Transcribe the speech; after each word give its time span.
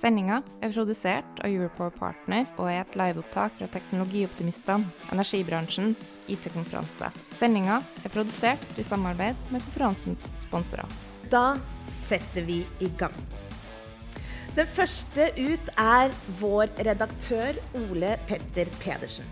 Sendinga 0.00 0.38
er 0.64 0.70
produsert 0.72 1.40
av 1.44 1.52
Europower 1.52 1.92
Partner 1.92 2.46
og 2.54 2.70
er 2.70 2.78
et 2.80 2.94
liveopptak 2.96 3.58
fra 3.58 3.66
Teknologioptimistene, 3.68 4.88
energibransjens 5.12 6.06
IT-konferanse. 6.32 7.10
Sendinga 7.36 7.82
er 8.00 8.14
produsert 8.14 8.80
i 8.80 8.86
samarbeid 8.86 9.36
med 9.52 9.60
konferansens 9.66 10.24
sponsorer. 10.40 10.88
Da 11.28 11.58
setter 12.08 12.48
vi 12.48 12.62
i 12.80 12.88
gang. 12.96 13.16
Den 14.56 14.72
første 14.72 15.28
ut 15.36 15.68
er 15.76 16.16
vår 16.40 16.72
redaktør 16.80 17.60
Ole 17.84 18.16
Petter 18.30 18.72
Pedersen. 18.80 19.28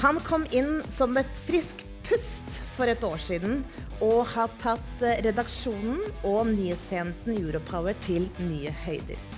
Han 0.00 0.16
kom 0.24 0.48
inn 0.48 0.80
som 0.88 1.20
et 1.20 1.42
friskt 1.44 1.84
pust 2.08 2.62
for 2.78 2.88
et 2.88 3.04
år 3.04 3.20
siden 3.20 3.60
og 4.00 4.22
har 4.32 4.48
tatt 4.64 5.08
redaksjonen 5.28 6.00
og 6.24 6.46
nyhetstjenesten 6.54 7.36
Europower 7.36 7.96
til 8.08 8.30
nye 8.40 8.72
høyder. 8.86 9.35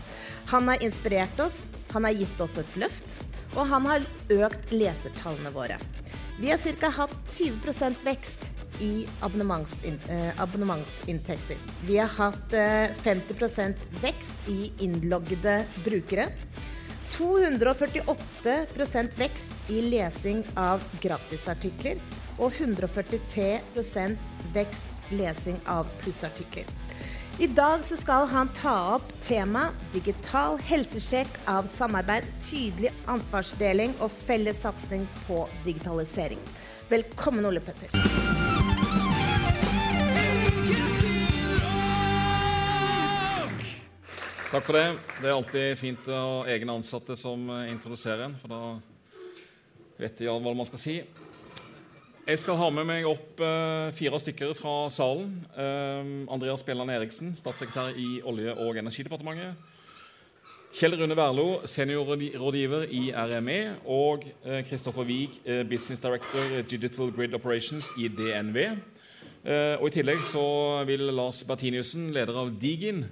Han 0.49 0.69
har 0.69 0.83
inspirert 0.83 1.41
oss, 1.41 1.67
han 1.93 2.05
har 2.05 2.11
gitt 2.11 2.41
oss 2.41 2.59
et 2.59 2.77
løft, 2.81 3.05
og 3.55 3.67
han 3.69 3.87
har 3.89 4.01
økt 4.33 4.73
lesertallene 4.73 5.51
våre. 5.53 5.79
Vi 6.41 6.51
har 6.51 6.59
ca. 6.81 6.89
hatt 6.89 7.17
20% 7.37 7.95
vekst 8.07 8.49
i 8.81 9.05
eh, 9.05 10.41
abonnementsinntekter. 10.41 11.57
Vi 11.85 11.99
har 11.99 12.09
hatt 12.09 12.53
eh, 12.57 12.89
50% 13.05 13.75
vekst 14.01 14.49
i 14.49 14.73
innloggede 14.87 15.65
brukere. 15.85 16.29
248% 17.13 19.19
vekst 19.19 19.53
i 19.69 19.83
lesing 19.91 20.45
av 20.57 20.81
gratisartikler. 21.03 21.99
Og 22.39 22.53
143% 22.55 24.17
vekst 24.55 25.13
lesing 25.13 25.61
av 25.67 25.87
plussartikler. 26.01 26.65
I 27.39 27.47
dag 27.47 27.85
skal 27.87 28.25
han 28.27 28.49
ta 28.51 28.73
opp 28.97 29.13
tema 29.23 29.69
digital 29.93 30.57
helsesjekk 30.67 31.37
av 31.47 31.69
samarbeid, 31.71 32.25
tydelig 32.43 32.91
ansvarsdeling 33.07 33.93
og 34.03 34.11
felles 34.27 34.59
satsing 34.65 35.05
på 35.29 35.45
digitalisering. 35.63 36.41
Velkommen, 36.91 37.47
Ole 37.47 37.63
Petter. 37.63 37.95
Takk 44.49 44.67
for 44.67 44.75
det. 44.75 44.85
Det 45.21 45.31
er 45.31 45.37
alltid 45.37 45.79
fint 45.79 46.11
å 46.11 46.19
ha 46.19 46.37
egne 46.51 46.75
ansatte 46.81 47.15
som 47.23 47.47
introduserer 47.69 48.27
en, 48.27 48.39
for 48.43 48.51
da 48.51 48.63
vet 50.03 50.19
de 50.19 50.27
hva 50.27 50.59
man 50.59 50.67
skal 50.67 50.83
si. 50.89 50.99
Jeg 52.29 52.43
skal 52.43 52.59
ha 52.61 52.67
med 52.69 52.85
meg 52.85 53.07
opp 53.09 53.39
uh, 53.41 53.89
fire 53.97 54.19
stykker 54.21 54.51
fra 54.53 54.91
salen. 54.93 55.31
Uh, 55.57 56.27
Andreas 56.29 56.61
Bjelland 56.61 56.93
Eriksen, 56.93 57.31
statssekretær 57.39 57.97
i 57.97 58.19
Olje- 58.21 58.53
og 58.53 58.77
energidepartementet. 58.77 59.57
Kjell 60.77 60.99
Rune 61.01 61.17
Wærlo, 61.17 61.47
seniorrådgiver 61.65 62.85
i 62.93 63.07
RME. 63.17 63.57
Og 63.89 64.29
Kristoffer 64.69 65.07
uh, 65.07 65.09
Wiig, 65.09 65.41
business 65.73 66.05
director 66.05 66.61
Digital 66.69 67.09
Grid 67.17 67.33
Operations 67.33 67.95
i 67.97 68.13
DNV. 68.13 68.61
og 69.81 69.89
I 69.89 69.97
tillegg 69.97 70.21
så 70.29 70.45
vil 70.85 71.09
Lars 71.09 71.41
Bertiniussen, 71.49 72.11
leder 72.13 72.37
av 72.37 72.53
Digin, 72.61 73.07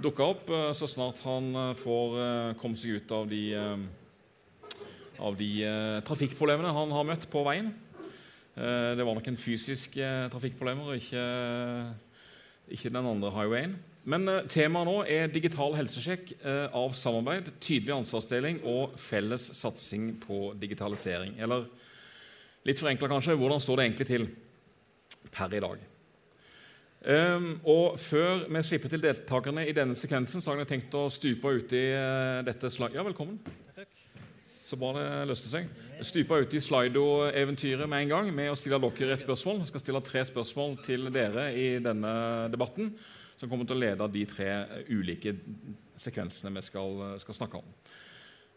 dukke 0.00 0.24
opp 0.24 0.48
så 0.72 0.88
snart 0.88 1.20
han 1.26 1.52
får 1.76 2.54
komme 2.56 2.80
seg 2.80 2.96
ut 2.96 3.12
av 3.12 3.28
de, 3.28 3.42
av 5.20 5.36
de 5.36 5.50
trafikkproblemene 6.08 6.72
han 6.72 6.94
har 6.96 7.12
møtt 7.12 7.28
på 7.28 7.44
veien. 7.44 7.74
Eh, 8.54 8.96
det 8.96 9.02
var 9.02 9.16
nok 9.16 9.28
en 9.28 9.38
fysisk 9.40 9.96
eh, 9.98 10.28
trafikkproblemer, 10.30 10.92
og 10.92 11.00
ikke, 11.00 11.24
ikke, 12.68 12.92
den 12.92 13.06
andre 13.10 13.32
highwayen. 13.34 13.74
Men 14.06 14.28
eh, 14.30 14.44
temaet 14.50 14.86
nå 14.86 14.98
er 15.10 15.32
digital 15.32 15.74
helsesjekk 15.74 16.36
av 16.70 16.94
samarbeid, 16.94 17.50
tydelig 17.58 17.96
ansvarsdeling 17.96 18.60
og 18.68 18.94
felles 19.00 19.48
satsing 19.58 20.12
på 20.22 20.52
digitalisering. 20.60 21.34
Eller 21.42 21.66
litt 22.68 22.78
forenkla 22.78 23.10
kanskje, 23.10 23.36
hvordan 23.40 23.62
står 23.62 23.80
det 23.80 23.88
egentlig 23.88 24.08
til 24.12 24.30
per 25.34 25.58
i 25.58 25.64
dag? 25.64 25.90
Um, 27.04 27.50
og 27.68 27.98
Før 28.00 28.46
vi 28.48 28.62
slipper 28.64 28.88
til 28.88 29.02
deltakerne 29.02 29.66
i 29.68 29.74
denne 29.76 29.96
sekvensen, 29.98 30.40
så 30.40 30.52
har 30.54 30.62
jeg 30.62 30.70
tenkt 30.70 30.96
å 30.96 31.10
stupe 31.12 31.52
uti 31.58 31.82
uh, 31.92 32.40
dette 32.46 32.70
slaget. 32.72 32.96
Ja, 32.96 33.04
velkommen. 33.04 33.42
Så 34.64 34.78
bra 34.80 34.94
det 34.96 35.08
løste 35.28 35.50
seg. 35.50 35.66
Stupa 36.00 36.38
ut 36.40 36.54
i 36.56 36.60
Slido-eventyret 36.64 37.88
med 37.90 38.06
en 38.06 38.14
gang 38.14 38.30
med 38.32 38.48
å 38.48 38.56
stille 38.56 38.78
dere 38.80 39.12
et 39.12 39.24
spørsmål. 39.24 39.60
Jeg 39.60 39.72
skal 39.74 39.82
stille 39.82 40.00
tre 40.06 40.22
spørsmål 40.24 40.78
til 40.86 41.10
dere 41.12 41.50
i 41.52 41.66
denne 41.84 42.14
debatten, 42.52 42.94
som 43.36 43.50
kommer 43.50 43.68
til 43.68 43.76
å 43.76 43.82
lede 43.82 44.08
de 44.14 44.22
tre 44.30 44.48
ulike 44.88 45.34
sekvensene 46.00 46.54
vi 46.56 46.64
skal, 46.64 47.04
skal 47.20 47.36
snakke 47.36 47.60
om. 47.60 47.68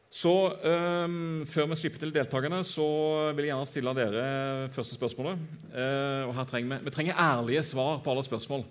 Så 0.08 0.32
um, 0.64 1.44
Før 1.52 1.68
vi 1.74 1.80
slipper 1.82 2.06
til 2.06 2.16
deltakerne, 2.16 2.62
så 2.64 2.88
vil 3.36 3.44
jeg 3.44 3.52
gjerne 3.52 3.68
stille 3.68 3.96
dere 3.98 4.26
første 4.72 4.96
spørsmålet. 4.96 5.44
Uh, 5.74 6.30
og 6.30 6.36
her 6.40 6.48
trenger 6.48 6.72
vi, 6.72 6.82
vi 6.88 6.96
trenger 6.96 7.20
ærlige 7.20 7.68
svar 7.68 8.00
på 8.00 8.14
alle 8.14 8.24
spørsmål. 8.24 8.64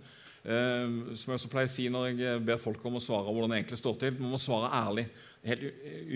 Uh, 0.47 1.13
som 1.13 1.35
jeg 1.35 1.43
også 1.43 1.53
pleier 1.53 1.69
å 1.69 1.75
si 1.75 1.89
når 1.93 2.09
jeg 2.15 2.43
ber 2.49 2.63
folk 2.63 2.81
om 2.89 2.97
å 2.97 3.05
svare 3.05 3.29
hvordan 3.29 3.53
det 3.53 3.61
egentlig 3.61 3.83
står 3.83 4.01
til. 4.01 4.17
Man 4.23 4.33
må 4.33 4.41
svare 4.41 4.73
ærlig 4.73 5.11
helt 5.47 5.65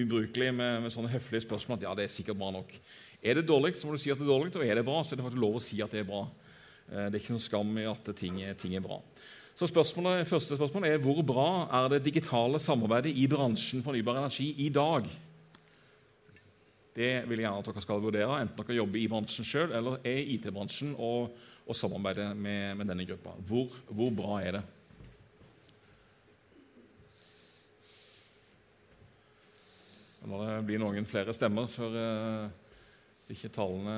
ubrukelig 0.03 0.51
med, 0.55 0.83
med, 0.85 0.93
sånne 0.95 1.13
høflige 1.13 1.45
spørsmål 1.47 1.79
at 1.79 1.87
ja, 1.89 1.95
det 1.99 2.07
er 2.07 2.13
sikkert 2.13 2.39
bra 2.41 2.51
nok. 2.55 2.75
Er 3.21 3.37
det 3.37 3.49
dårlig, 3.49 3.75
så 3.79 3.87
må 3.87 3.95
du 3.95 4.03
si 4.03 4.13
at 4.13 4.19
det 4.19 4.27
er 4.27 4.33
dårlig, 4.33 4.55
og 4.57 4.65
er 4.65 4.81
det 4.81 4.87
bra, 4.87 5.01
så 5.05 5.15
er 5.15 5.21
det 5.21 5.27
faktisk 5.27 5.45
lov 5.45 5.59
å 5.59 5.65
si 5.65 5.81
at 5.85 5.95
det 5.95 6.03
er 6.03 6.09
bra. 6.09 6.23
Eh, 6.91 7.07
det 7.09 7.19
er 7.19 7.23
ikke 7.23 7.37
noe 7.37 7.47
skam 7.47 7.75
i 7.79 7.89
at 7.91 8.13
ting, 8.19 8.41
ting 8.61 8.77
er 8.79 8.85
bra. 8.85 9.01
Så 9.61 9.69
spørsmålet, 9.69 10.29
første 10.29 10.57
spørsmål 10.57 10.87
er 10.89 11.03
hvor 11.03 11.21
bra 11.27 11.49
er 11.81 11.91
det 11.93 12.05
digitale 12.07 12.61
samarbeidet 12.63 13.13
i 13.19 13.27
bransjen 13.29 13.83
fornybar 13.85 14.23
energi 14.23 14.55
i 14.65 14.71
dag? 14.73 15.09
Det 16.97 17.11
vil 17.29 17.39
jeg 17.39 17.47
gjerne 17.47 17.61
at 17.61 17.69
dere 17.69 17.83
skal 17.85 18.03
vurdere, 18.03 18.39
enten 18.41 18.57
dere 18.57 18.79
jobber 18.79 18.99
i 18.99 19.09
bransjen 19.11 19.47
sjøl 19.47 19.75
eller 19.77 20.01
er 20.01 20.23
i 20.23 20.37
IT-bransjen 20.39 20.95
og, 20.97 21.37
og 21.67 21.77
samarbeider 21.77 22.33
med, 22.35 22.81
med, 22.81 22.89
denne 22.89 23.07
gruppa. 23.07 23.37
Hvor, 23.47 23.77
hvor 23.91 24.15
bra 24.17 24.41
er 24.43 24.59
det? 24.59 24.63
Nå 30.21 30.29
må 30.29 30.43
det 30.45 30.59
bli 30.69 30.77
noen 30.81 31.07
flere 31.09 31.33
stemmer 31.33 31.71
før 31.73 31.95
uh, 31.97 32.51
ikke 33.33 33.49
tallene 33.55 33.97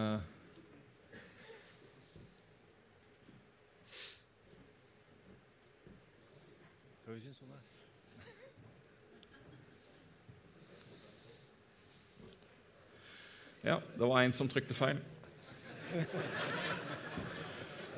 Ja, 13.62 13.76
det 13.78 14.06
var 14.08 14.24
en 14.24 14.32
som 14.34 14.48
trykte 14.50 14.74
feil. 14.74 14.98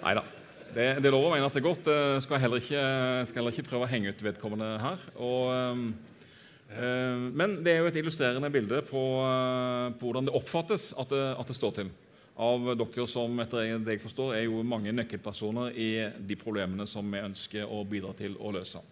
Nei 0.03 0.13
da. 0.19 0.25
Det, 0.75 0.85
det 1.01 1.09
er 1.09 1.15
lov 1.15 1.29
å 1.29 1.31
mene 1.33 1.47
at 1.47 1.55
det 1.57 1.63
er 1.63 1.65
godt. 1.65 1.89
Jeg 1.89 2.25
skal 2.27 2.43
heller 2.43 2.61
ikke, 2.61 2.83
skal 3.31 3.41
heller 3.41 3.55
ikke 3.55 3.69
prøve 3.71 3.87
å 3.87 3.93
henge 3.95 4.13
ut 4.13 4.27
vedkommende 4.29 4.75
her. 4.83 5.07
Og... 5.17 6.13
Eh, 6.75 7.19
men 7.39 7.61
det 7.63 7.75
er 7.75 7.83
jo 7.83 7.91
et 7.91 8.01
illustrerende 8.01 8.51
bilde 8.51 8.81
på, 8.89 9.03
eh, 9.23 9.93
på 9.95 10.09
hvordan 10.09 10.27
det 10.27 10.35
oppfattes 10.35 10.91
at 10.99 11.13
det, 11.13 11.23
at 11.39 11.47
det, 11.51 11.57
står 11.57 11.77
til. 11.77 11.93
Av 12.35 12.67
dere 12.75 13.07
som 13.07 13.39
etter 13.39 13.79
det 13.79 13.95
jeg 13.95 14.03
forstår, 14.03 14.35
er 14.35 14.49
jo 14.49 14.65
mange 14.67 14.93
nøkkelpersoner 14.95 15.71
i 15.79 15.91
de 16.19 16.37
problemene 16.37 16.87
som 16.91 17.07
vi 17.07 17.23
ønsker 17.23 17.71
å 17.71 17.85
bidra 17.87 18.11
til 18.19 18.35
å 18.41 18.51
løse. 18.57 18.83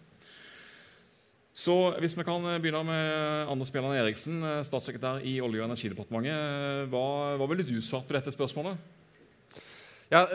Så 1.53 1.75
Hvis 1.99 2.15
vi 2.17 2.23
kan 2.25 2.41
begynne 2.63 2.81
med 2.87 3.51
Anders 3.51 3.69
Bjelland 3.69 3.99
Eriksen, 3.99 4.41
eh, 4.43 4.63
statssekretær 4.63 5.21
i 5.21 5.39
Olje- 5.41 5.61
og 5.61 5.69
energidepartementet. 5.69 6.89
Hva, 6.89 7.37
hva 7.37 7.49
ville 7.49 7.67
du 7.67 7.81
svart 7.81 8.07
på 8.07 8.15
dette 8.15 8.31
spørsmålet? 8.31 8.77
Ja, 10.11 10.25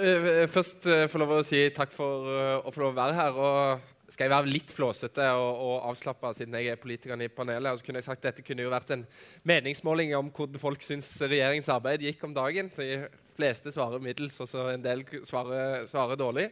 Først 0.51 0.85
jeg 0.85 1.11
lov 1.15 1.39
å 1.39 1.45
si 1.47 1.69
takk 1.71 1.93
for 1.93 2.27
å 2.67 2.73
få 2.73 2.81
lov 2.83 2.93
å 2.93 2.99
være 2.99 3.15
her. 3.15 3.33
og 3.33 3.98
skal 4.09 4.25
jeg 4.25 4.33
være 4.33 4.49
litt 4.51 4.71
flåsete 4.73 5.25
og, 5.37 5.63
og 5.63 5.87
avslappa 5.91 6.33
siden 6.37 6.57
jeg 6.57 6.73
er 6.73 6.81
politikeren 6.81 7.21
i 7.25 7.29
panelet. 7.33 7.71
Og 7.73 7.81
så 7.81 7.87
kunne 7.87 8.01
jeg 8.01 8.09
sagt 8.09 8.25
Dette 8.25 8.45
kunne 8.45 8.65
jo 8.65 8.73
vært 8.73 8.93
en 8.95 9.05
meningsmåling 9.49 10.15
om 10.17 10.31
hvordan 10.35 10.63
folk 10.63 10.85
syns 10.85 11.11
regjeringens 11.25 11.69
arbeid 11.75 12.07
gikk 12.07 12.25
om 12.25 12.37
dagen. 12.37 12.71
De 12.73 13.03
fleste 13.39 13.71
svarer 13.75 14.03
middels, 14.03 14.39
og 14.43 14.49
så 14.51 14.65
en 14.73 14.83
del 14.83 15.05
svarer, 15.29 15.85
svarer 15.91 16.19
dårlig. 16.19 16.49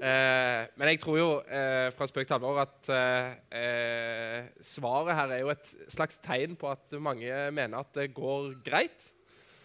Eh, 0.00 0.64
men 0.80 0.90
jeg 0.90 1.02
tror 1.04 1.20
jo 1.20 1.30
eh, 1.44 1.90
fra 1.94 2.08
spøk 2.10 2.26
til 2.26 2.38
alvor 2.38 2.62
at 2.64 2.92
eh, 2.96 3.34
eh, 3.60 4.38
svaret 4.64 5.18
her 5.20 5.36
er 5.36 5.44
jo 5.44 5.52
et 5.52 5.74
slags 5.92 6.18
tegn 6.24 6.56
på 6.58 6.72
at 6.72 6.96
mange 6.98 7.28
mener 7.54 7.84
at 7.84 7.92
det 8.00 8.14
går 8.16 8.54
greit. 8.66 9.10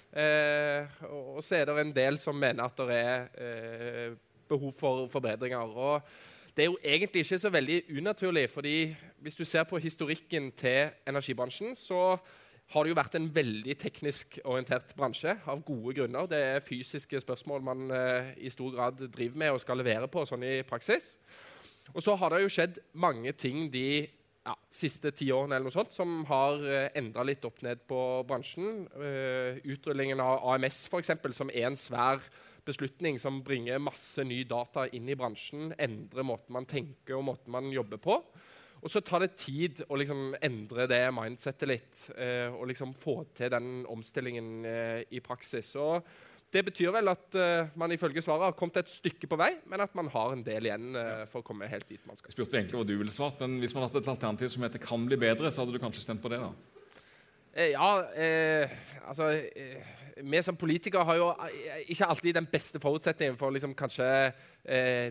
Eh, 0.10 1.00
og 1.08 1.40
så 1.46 1.60
er 1.60 1.70
det 1.70 1.78
en 1.86 1.96
del 1.96 2.20
som 2.22 2.38
mener 2.38 2.66
at 2.68 2.84
det 2.84 3.00
er 3.00 3.30
eh, 3.40 4.20
behov 4.50 4.74
for 4.78 5.08
forbedringer. 5.12 5.78
Og 5.78 6.02
det 6.60 6.66
er 6.66 6.74
jo 6.74 6.80
egentlig 6.84 7.22
ikke 7.24 7.38
så 7.40 7.50
veldig 7.50 7.76
unaturlig, 7.96 8.50
fordi 8.52 8.96
hvis 9.24 9.38
du 9.40 9.46
ser 9.48 9.64
på 9.64 9.80
historikken 9.80 10.50
til 10.52 10.90
energibransjen, 11.08 11.72
så 11.76 12.18
har 12.74 12.84
det 12.84 12.92
jo 12.92 12.98
vært 13.00 13.16
en 13.16 13.30
veldig 13.36 13.76
teknisk 13.80 14.36
orientert 14.44 14.92
bransje 14.98 15.38
av 15.48 15.62
gode 15.64 15.94
grunner. 15.96 16.28
Det 16.28 16.42
er 16.50 16.66
fysiske 16.66 17.22
spørsmål 17.24 17.64
man 17.64 17.86
eh, 17.96 18.34
i 18.44 18.52
stor 18.52 18.76
grad 18.76 19.00
driver 19.08 19.40
med 19.40 19.54
og 19.56 19.62
skal 19.64 19.80
levere 19.80 20.12
på 20.12 20.26
sånn 20.28 20.44
i 20.44 20.60
praksis. 20.68 21.14
Og 21.94 22.04
så 22.04 22.18
har 22.20 22.36
det 22.36 22.44
jo 22.44 22.52
skjedd 22.52 22.84
mange 23.00 23.32
ting 23.40 23.72
de 23.72 24.04
ja, 24.04 24.58
siste 24.68 25.16
ti 25.16 25.32
årene 25.32 25.56
eller 25.56 25.70
noe 25.70 25.78
sånt, 25.80 25.96
som 25.96 26.26
har 26.28 26.60
uh, 26.60 26.92
endra 27.00 27.24
litt 27.24 27.48
opp 27.48 27.64
ned 27.64 27.88
på 27.88 28.04
bransjen. 28.28 28.84
Uh, 29.00 29.64
utrullingen 29.64 30.20
av 30.20 30.44
AMS, 30.52 30.90
f.eks., 30.92 31.16
som 31.40 31.56
er 31.56 31.72
en 31.72 31.80
svær 31.80 32.20
beslutning 32.66 33.20
som 33.22 33.42
bringer 33.46 33.82
masse 33.82 34.24
ny 34.28 34.44
data 34.48 34.88
inn 34.96 35.10
i 35.10 35.18
bransjen, 35.20 35.74
endrer 35.78 36.28
måten 36.28 36.56
man 36.56 36.68
tenker 36.70 37.18
og 37.18 37.28
måten 37.32 37.54
man 37.54 37.70
jobber 37.74 38.02
på. 38.02 38.20
Og 38.80 38.92
så 38.92 39.02
tar 39.04 39.26
det 39.26 39.36
tid 39.40 39.82
å 39.92 39.98
liksom 40.00 40.34
endre 40.40 40.88
det 40.88 41.02
mindsettet 41.12 41.68
litt 41.68 42.02
eh, 42.16 42.48
og 42.48 42.70
liksom 42.70 42.94
få 42.96 43.22
til 43.36 43.52
den 43.52 43.84
omstillingen 43.92 44.52
eh, 44.66 45.02
i 45.12 45.20
praksis. 45.24 45.74
Og 45.76 46.06
det 46.50 46.64
betyr 46.66 46.90
vel 46.96 47.12
at 47.12 47.36
uh, 47.38 47.68
man 47.78 47.92
ifølge 47.94 48.24
svaret 48.26 48.48
har 48.48 48.56
kommet 48.58 48.80
et 48.82 48.90
stykke 48.90 49.28
på 49.30 49.38
vei, 49.38 49.52
men 49.70 49.84
at 49.84 49.92
man 49.94 50.08
har 50.10 50.32
en 50.34 50.42
del 50.42 50.66
igjen 50.66 50.96
uh, 50.98 51.28
for 51.30 51.44
å 51.44 51.46
komme 51.46 51.68
helt 51.70 51.86
dit 51.86 52.02
man 52.10 52.18
skal. 52.18 52.32
Jeg 52.32 52.40
spurte 52.40 52.58
egentlig 52.58 52.80
hva 52.80 52.88
du 52.90 52.96
ville 52.98 53.14
svart, 53.14 53.38
men 53.44 53.60
Hvis 53.62 53.76
man 53.78 53.86
hadde 53.86 54.02
et 54.02 54.10
alternativ 54.10 54.50
som 54.50 54.66
heter 54.66 54.82
'kan 54.82 55.06
bli 55.06 55.20
bedre', 55.22 55.52
så 55.54 55.62
hadde 55.62 55.78
du 55.78 55.84
kanskje 55.84 56.02
stemt 56.02 56.24
på 56.24 56.32
det? 56.34 56.42
da? 56.42 56.50
Eh, 57.54 57.72
ja, 57.74 58.06
eh, 58.14 58.70
altså 59.10 59.30
eh, 59.34 59.82
Vi 60.20 60.42
som 60.44 60.58
politikere 60.60 61.06
har 61.08 61.20
jo 61.20 61.30
ikke 61.92 62.10
alltid 62.12 62.36
den 62.40 62.50
beste 62.52 62.82
forutsetningen 62.84 63.38
for 63.40 63.50
å 63.50 63.56
liksom, 63.56 63.76
kanskje 63.78 64.10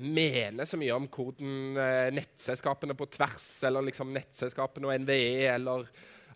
mene 0.04 0.66
så 0.68 0.78
mye 0.78 0.94
om 0.94 1.08
hvordan 1.08 2.12
nettselskapene 2.14 2.94
på 2.98 3.08
tvers, 3.16 3.46
eller 3.66 3.86
liksom 3.88 4.12
nettselskapene 4.14 4.90
og 4.90 5.06
NVE 5.06 5.48
eller 5.54 5.88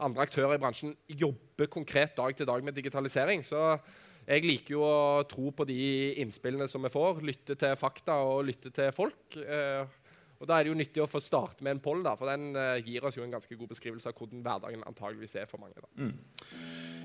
andre 0.02 0.24
aktører 0.26 0.56
i 0.56 0.62
bransjen 0.62 0.94
jobber 1.06 1.70
konkret 1.72 2.16
dag 2.16 2.34
til 2.36 2.48
dag 2.48 2.64
med 2.64 2.76
digitalisering. 2.76 3.44
Så 3.46 3.60
jeg 4.22 4.46
liker 4.46 4.76
jo 4.76 4.84
å 4.86 5.24
tro 5.28 5.50
på 5.54 5.66
de 5.68 5.82
innspillene 6.22 6.68
som 6.70 6.84
vi 6.84 6.92
får. 6.92 7.22
Lytte 7.26 7.56
til 7.58 7.74
fakta 7.78 8.20
og 8.26 8.44
lytte 8.46 8.72
til 8.74 8.92
folk. 8.94 9.36
Eh, 9.36 9.82
og 10.42 10.48
Da 10.48 10.58
er 10.58 10.64
det 10.64 10.72
jo 10.72 10.78
nyttig 10.78 11.02
å 11.02 11.10
få 11.10 11.20
starte 11.22 11.62
med 11.62 11.76
en 11.76 11.82
poll, 11.82 12.02
da, 12.02 12.16
for 12.18 12.30
den 12.30 12.56
eh, 12.58 12.82
gir 12.82 13.04
oss 13.06 13.18
jo 13.18 13.22
en 13.22 13.34
ganske 13.34 13.54
god 13.54 13.74
beskrivelse 13.74 14.10
av 14.10 14.18
hvordan 14.18 14.42
hverdagen 14.42 14.86
antageligvis 14.86 15.36
er 15.38 15.50
for 15.50 15.62
mange. 15.62 15.78
da. 15.78 15.90
Mm. 16.02 16.16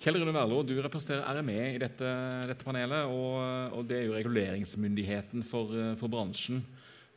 Kjell 0.00 0.16
Rune 0.16 0.32
Werlo, 0.32 0.62
du 0.64 0.78
representerer 0.80 1.26
RME 1.36 1.74
i 1.74 1.80
dette, 1.80 2.10
dette 2.48 2.64
panelet. 2.64 3.10
Og, 3.12 3.34
og, 3.76 3.82
det 3.84 3.98
er 3.98 4.06
jo 4.06 4.14
reguleringsmyndigheten 4.16 5.44
for, 5.44 5.74
for 6.00 6.08
bransjen. 6.08 6.62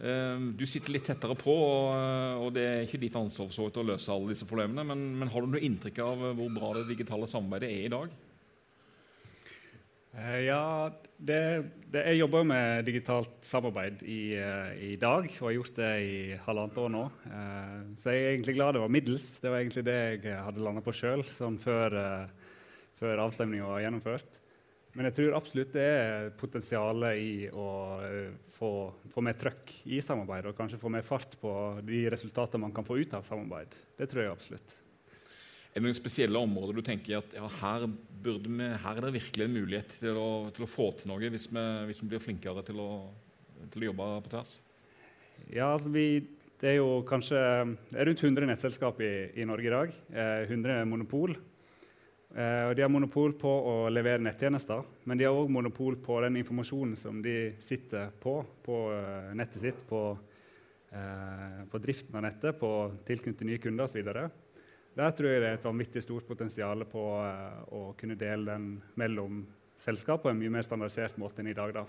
Ehm, 0.03 0.49
du 0.59 0.65
sitter 0.67 0.91
litt 0.97 1.07
tettere 1.07 1.37
på, 1.39 1.55
og 2.43 2.51
det 2.51 2.65
er 2.67 2.83
ikke 2.83 2.99
ditt 2.99 3.15
ansvar 3.15 3.47
å 3.47 3.87
løse 3.87 4.11
alle 4.11 4.33
disse 4.33 4.49
problemene. 4.49 4.83
Men, 4.89 5.07
men, 5.15 5.31
har 5.31 5.45
du 5.45 5.53
noe 5.53 5.63
inntrykk 5.63 6.03
av 6.03 6.27
hvor 6.35 6.51
bra 6.51 6.75
det 6.81 6.89
digitale 6.91 7.31
samarbeidet 7.31 7.71
er 7.71 7.87
i 7.87 7.95
dag? 7.95 8.19
Eh, 10.13 10.39
ja, 10.49 10.91
det, 11.17 11.39
det, 11.87 12.03
jeg 12.03 12.19
jobber 12.19 12.43
med 12.51 12.83
digitalt 12.85 13.39
samarbeid 13.47 14.03
i, 14.03 14.35
eh, 14.35 14.75
i, 14.91 14.93
dag, 14.99 15.31
og 15.39 15.47
har 15.47 15.55
gjort 15.55 15.79
det 15.79 15.93
i 16.03 16.17
halvannet 16.43 16.83
år 16.83 16.91
nå. 16.99 17.07
Eh, 17.31 17.77
så 17.95 18.11
jeg 18.11 18.27
er 18.27 18.33
egentlig 18.35 18.59
glad 18.59 18.75
det 18.75 18.83
var 18.83 18.91
middels. 18.99 19.31
Det 19.39 19.49
var 19.49 19.63
egentlig 19.63 19.87
det 19.87 20.01
jeg 20.03 20.41
hadde 20.43 20.67
landa 20.67 20.83
på 20.83 20.99
sjøl 20.99 21.23
sånn 21.31 21.57
før, 21.63 21.95
før 23.03 23.25
avstemninga 23.27 23.67
var 23.69 23.83
gjennomført. 23.83 24.39
Men 24.93 25.07
jeg 25.09 25.15
tror 25.17 25.35
absolutt 25.39 25.73
det 25.73 25.83
er 25.89 26.27
potensial 26.37 27.07
i 27.17 27.47
å 27.49 27.67
uh, 27.97 28.35
få, 28.53 28.69
få, 29.09 29.23
mer 29.25 29.37
trøkk 29.41 29.71
i 29.89 29.97
samarbeid, 30.05 30.51
og 30.51 30.57
kanskje 30.57 30.79
få 30.81 30.91
mer 30.93 31.05
fart 31.05 31.33
på 31.41 31.51
de 31.85 32.03
resultatene 32.13 32.61
man 32.67 32.75
kan 32.75 32.85
få 32.85 32.99
ut 33.01 33.15
av 33.17 33.25
samarbeid. 33.25 33.73
Det 33.97 34.09
tror 34.11 34.21
jeg 34.23 34.33
absolutt. 34.35 34.75
Er 35.73 35.81
det 35.81 35.87
noen 35.87 35.97
spesielle 35.97 36.37
områder 36.37 36.77
du 36.77 36.85
tenker 36.85 37.17
at 37.17 37.31
ja, 37.33 37.47
her, 37.63 37.87
vi, 38.21 38.35
her, 38.45 38.91
er 38.93 39.07
det 39.07 39.15
virkelig 39.15 39.47
en 39.47 39.55
mulighet 39.55 39.95
til 39.97 40.19
å, 40.21 40.27
til 40.53 40.67
å 40.67 40.69
få 40.69 40.91
til 40.99 41.09
noe, 41.09 41.31
hvis 41.33 41.47
vi, 41.49 41.63
hvis 41.89 42.03
vi 42.03 42.09
blir 42.11 42.21
flinkere 42.21 42.61
til 42.67 42.77
å, 42.83 42.89
til 43.73 43.81
å, 43.81 43.87
jobbe 43.89 44.09
på 44.27 44.33
tvers? 44.35 44.51
Ja, 45.49 45.71
altså 45.71 45.89
vi, 45.89 46.05
Det 46.61 46.69
er 46.69 46.77
jo 46.77 47.01
kanskje 47.09 47.41
det 47.89 47.97
er 47.97 48.05
rundt 48.11 48.21
100 48.21 48.51
nettselskap 48.51 49.01
i, 49.01 49.13
i 49.41 49.49
Norge 49.49 49.65
i 49.65 49.73
dag. 49.73 49.97
Eh, 50.13 50.45
100 50.45 50.85
monopol. 50.85 51.33
Eh, 52.33 52.63
og 52.65 52.73
de 52.73 52.81
har 52.81 52.89
monopol 52.89 53.35
på 53.37 53.49
å 53.49 53.73
levere 53.93 54.23
nettjenester, 54.25 54.81
men 55.05 55.19
de 55.19 55.27
har 55.27 55.37
òg 55.37 55.51
monopol 55.53 55.99
på 56.01 56.17
den 56.23 56.39
informasjonen 56.39 56.95
som 56.97 57.19
de 57.21 57.53
sitter 57.61 58.09
på 58.21 58.39
på 58.65 58.77
uh, 58.89 59.33
nettet 59.37 59.61
sitt, 59.61 59.83
på, 59.85 59.99
eh, 60.89 61.59
på, 61.69 61.81
driften 61.83 62.15
av 62.17 62.23
nettet, 62.25 62.57
på 62.57 62.69
tilknyttet 63.05 63.45
nye 63.45 63.59
kunder 63.61 63.85
osv. 63.85 64.09
Der 64.93 65.13
tror 65.13 65.29
jeg 65.29 65.43
det 65.43 65.51
er 65.51 65.59
et 65.59 65.67
vanvittig 65.67 66.01
stort 66.01 66.25
potensial 66.25 66.81
på 66.89 67.03
uh, 67.21 67.59
å 67.69 67.81
kunne 67.99 68.17
dele 68.17 68.49
den 68.49 68.65
mellom 68.97 69.43
selskap 69.77 70.23
på 70.23 70.31
en 70.31 70.39
mye 70.39 70.55
mer 70.55 70.65
standardisert 70.65 71.19
måte 71.21 71.43
enn 71.43 71.51
i 71.51 71.57
dag. 71.57 71.75
Da, 71.75 71.85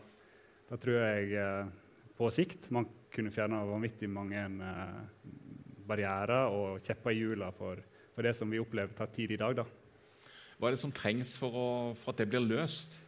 da 0.69 0.81
tror 0.83 0.99
jeg 0.99 1.71
på 2.19 2.29
sikt 2.35 2.69
man 2.75 2.91
kunne 3.15 3.33
fjerne 3.33 3.63
vanvittig 3.71 4.11
mange 4.13 4.43
barrierer 5.89 6.53
og 6.53 6.85
kjepper 6.85 7.15
i 7.15 7.23
hjula 7.23 7.49
for, 7.57 7.81
for, 8.13 8.27
det 8.27 8.35
som 8.37 8.51
vi 8.51 8.61
opplever 8.61 8.93
tar 8.99 9.13
tid 9.15 9.33
i 9.37 9.41
dag. 9.41 9.57
da. 9.63 9.84
Hva 10.59 10.69
er 10.69 10.77
det 10.77 10.83
som 10.83 10.93
trengs 10.95 11.35
for, 11.41 11.55
å, 11.55 11.69
for 12.03 12.15
at 12.15 12.23
det 12.23 12.31
blir 12.31 12.45
løst? 12.45 12.99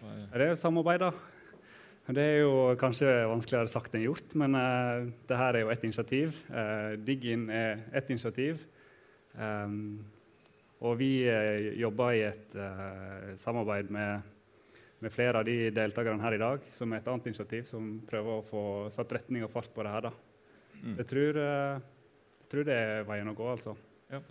Det 0.00 0.46
er 0.46 0.56
samarbeid, 0.58 1.02
da. 1.02 1.10
Det 2.10 2.22
er 2.22 2.38
jo 2.40 2.54
kanskje 2.80 3.10
vanskeligere 3.30 3.70
sagt 3.70 3.94
enn 3.94 4.02
gjort, 4.02 4.32
men 4.40 4.56
uh, 4.58 5.06
det 5.28 5.36
her 5.38 5.56
er 5.56 5.64
jo 5.64 5.70
ett 5.70 5.84
initiativ. 5.86 6.40
Uh, 6.50 6.96
Diggin 7.06 7.46
er 7.54 7.84
ett 7.94 8.10
initiativ. 8.10 8.64
Um, 9.36 10.00
og 10.82 10.96
vi 10.98 11.10
uh, 11.28 11.70
jobber 11.78 12.16
i 12.16 12.24
et 12.26 12.56
uh, 12.58 13.30
samarbeid 13.38 13.92
med, 13.94 14.26
med, 14.98 15.12
flere 15.14 15.42
av 15.42 15.46
de 15.46 15.70
deltakerne 15.76 16.24
her 16.24 16.34
i 16.34 16.42
dag, 16.42 16.66
som 16.74 16.90
er 16.90 17.02
et 17.02 17.10
annet 17.12 17.30
initiativ 17.30 17.68
som 17.68 17.92
prøver 18.10 18.40
å 18.40 18.46
få 18.48 18.64
satt 18.94 19.14
retning 19.14 19.46
og 19.46 19.52
fart 19.54 19.70
på 19.74 19.86
det 19.86 19.94
her. 19.94 20.08
da. 20.08 20.14
Mm. 20.80 20.96
Jeg, 20.96 21.10
tror, 21.12 21.42
jeg, 21.44 22.48
tror, 22.50 22.66
det 22.66 22.80
er 22.80 23.06
veien 23.06 23.30
å 23.30 23.36
gå, 23.38 23.52
altså. 23.54 23.76
Ja. 24.10 24.24